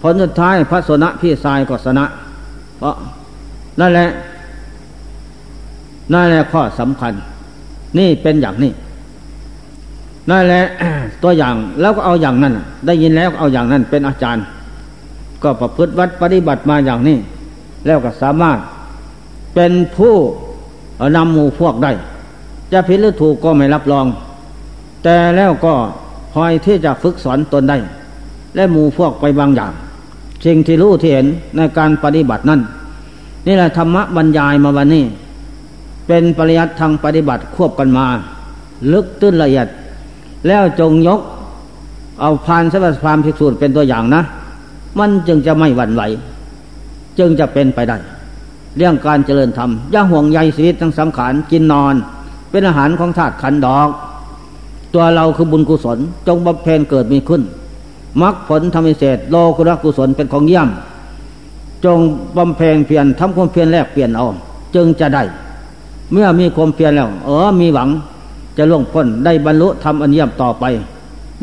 [0.00, 2.04] ผลสุดท้ายพระสนะพี่ชายก็สนะ
[2.78, 2.94] เพราะ
[3.80, 4.08] นั่นแหละ
[6.12, 7.12] นั่นแหละข้อสำคัญ
[7.98, 8.72] นี่เป็นอย่างนี้
[10.30, 10.62] นั่นแหละ
[11.22, 12.54] ตัวอย่างแล้วก็เอาอย่างนั้น
[12.86, 14.44] ได้ยินแล้วเอาอย่างนั้นเป็นอาจารย์
[15.42, 17.18] ก็ประพฤติวัดปฏิบัติมาอย่างนี้
[17.86, 18.58] แล้วก็สามารถ
[19.54, 20.14] เป็นผู้
[21.16, 21.92] นำหมู่พวกได้
[22.72, 24.06] จะผิดหรือถูกก็ไม่รับรอง
[25.04, 25.74] แต่แล้วก็
[26.34, 27.78] คอยที่จะฝึกสอนตนได้
[28.54, 29.72] และหมู่พวกไปบางอย่าง
[30.46, 31.26] สิ่งที่รู้ที่เห็น
[31.56, 32.60] ในการปฏิบัตินั้น
[33.46, 35.04] นี่แหละธรรมะบรรยายมาวันนี้
[36.06, 38.06] เป็นปริยัติทางปฏิบัติควบกันมา
[38.92, 39.66] ลึกตื้นละเอียด
[40.46, 41.20] แล้วจงยก
[42.20, 44.22] เอาพานสัพพามภิกษุเป็นตัวอย่างนะ
[44.98, 46.02] มันจึงจะไม่หวั่นไหว
[47.18, 47.96] จึงจะเป็นไปได้
[48.76, 51.94] เรื่องการเจริญธรรมย่าห่วงใยชีวิตทั้งสังขารกินนอน
[52.50, 53.88] เป็นอาหารของธาตุขันดอก
[54.94, 57.42] ตัวเราคือบุญกุศล จงบำเพ็ญเกิดมีขึ้น
[58.22, 60.68] มรรคผลธรรมิเศษโลกุรกุศลเป็นของเยี่ยม
[61.84, 61.98] จง
[62.36, 64.26] บำเพ็ญเพียรทำความเพียรแลกเปลี่ยนเอา
[64.74, 65.22] จึงจะได้
[66.12, 67.88] เมื่อมีความเพียรแล้ว เออมีหวัง
[68.56, 70.64] จะล่วงพ้นได้บรรลุทำอันเยี่ยมต่อไป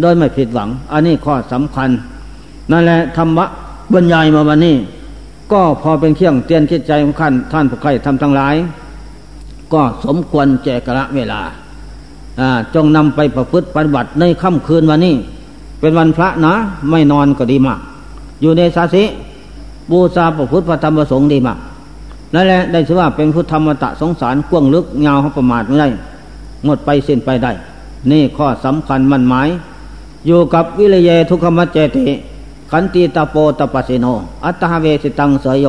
[0.02, 1.90] โดยไม่ผิดหวัง อันนี้ข้อสำคัญ
[2.72, 3.46] นั่นแหละธรรมะ
[3.94, 4.76] บรรยายมาวันนี้
[5.52, 8.56] ก็พอเป็นเครื่องเตือนคิดใจของท่านท่านผู้ใครทำทั้งหลาย
[9.74, 11.42] ก็สมควรแจกระเวลา
[12.76, 15.16] จงนำไปประพฤติปฏิบัติในค่ำคืนวันนี้
[15.80, 16.54] เป็นวันพระนะ
[16.90, 17.80] ไม่นอนก็ดีมาก
[18.42, 19.04] อยู่ในสาสิ
[19.92, 21.58] บูชาประพฤติพระธรรมประสงค์ดีมาก
[22.34, 25.88] นั่นแหละได้ชื่อว่าเป็นพุทธธรรมตะสงสารกว้างลึกเงาประมาทไม่ได้
[26.66, 27.52] หมดไปสิ้นไปได้
[28.12, 29.50] นี่ข้อสำคัญมั่นหมาย
[30.28, 32.06] อยู่กับวิเลเยทุกขมัจเจติ
[32.72, 34.06] ขันติตาโปตปสิโน
[34.46, 35.68] อัตตาเวสิตังเสยโย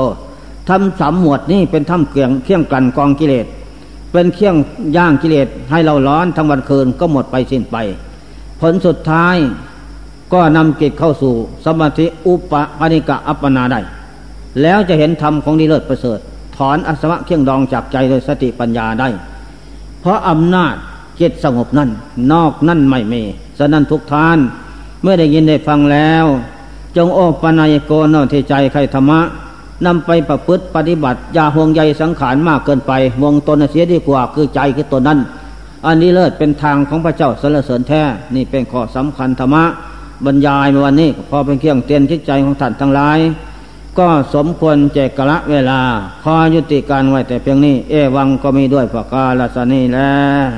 [0.69, 3.47] ทำสามหมวดนี่เป็นทำเกลียงเคี่ยงกันกองกิเลส
[4.12, 4.55] เป็นเคี่ยง
[4.97, 7.77] ย่างกิเลสให้เราร้อนทั้งวันคืนก็หมดไปสิ้นไป
[8.61, 9.36] ผลสุดท้าย
[10.32, 11.32] ก็นำจิตเข้าสู่
[11.65, 13.81] สมาธิอุปปนิกะอัปปนาได้
[14.62, 16.19] แล้วจะเห็นธรรมของนิเลิศประเสริฐ
[16.57, 19.09] ถอนอสวะเคี่ยงดองจากใจโดยสติปัญญาได้
[20.01, 20.75] เพราะอำนาจ
[21.20, 21.91] จิตสงบนั่น
[22.33, 23.23] นอกนั่นไม่มี
[23.59, 24.39] ฉะนั้นทุกท่าน
[25.03, 26.25] เมื่อได้ยินได้ฟังแล้ว
[26.97, 29.20] จงโอปนายโกนที่ใจใครธรรมะ
[29.87, 32.93] นำไปประพฤติปฏิบัติอย่าห่วงใยสังขารมากเกินไป
[33.23, 35.19] วงตนเสียดีกว่าคือใจคือตนนั้น
[35.87, 38.03] อันนี้เลิศเป็นทางของพระเจ้าสรรเสริญแท้
[38.35, 39.65] นี่เป็นข้อสำคัญธรรมะ
[40.25, 43.19] บรรยายมาวันนี้พอเป็นเครื่องเตือนจิตใจของท่านทั้งหลาย
[43.99, 45.81] ก็สมควรแจกกะละเวลา
[46.23, 50.15] ขอยุติการไว้แต่เพียงนี้ เอวังก็มีด้วยประกาศนีแล้
[50.47, 50.49] ว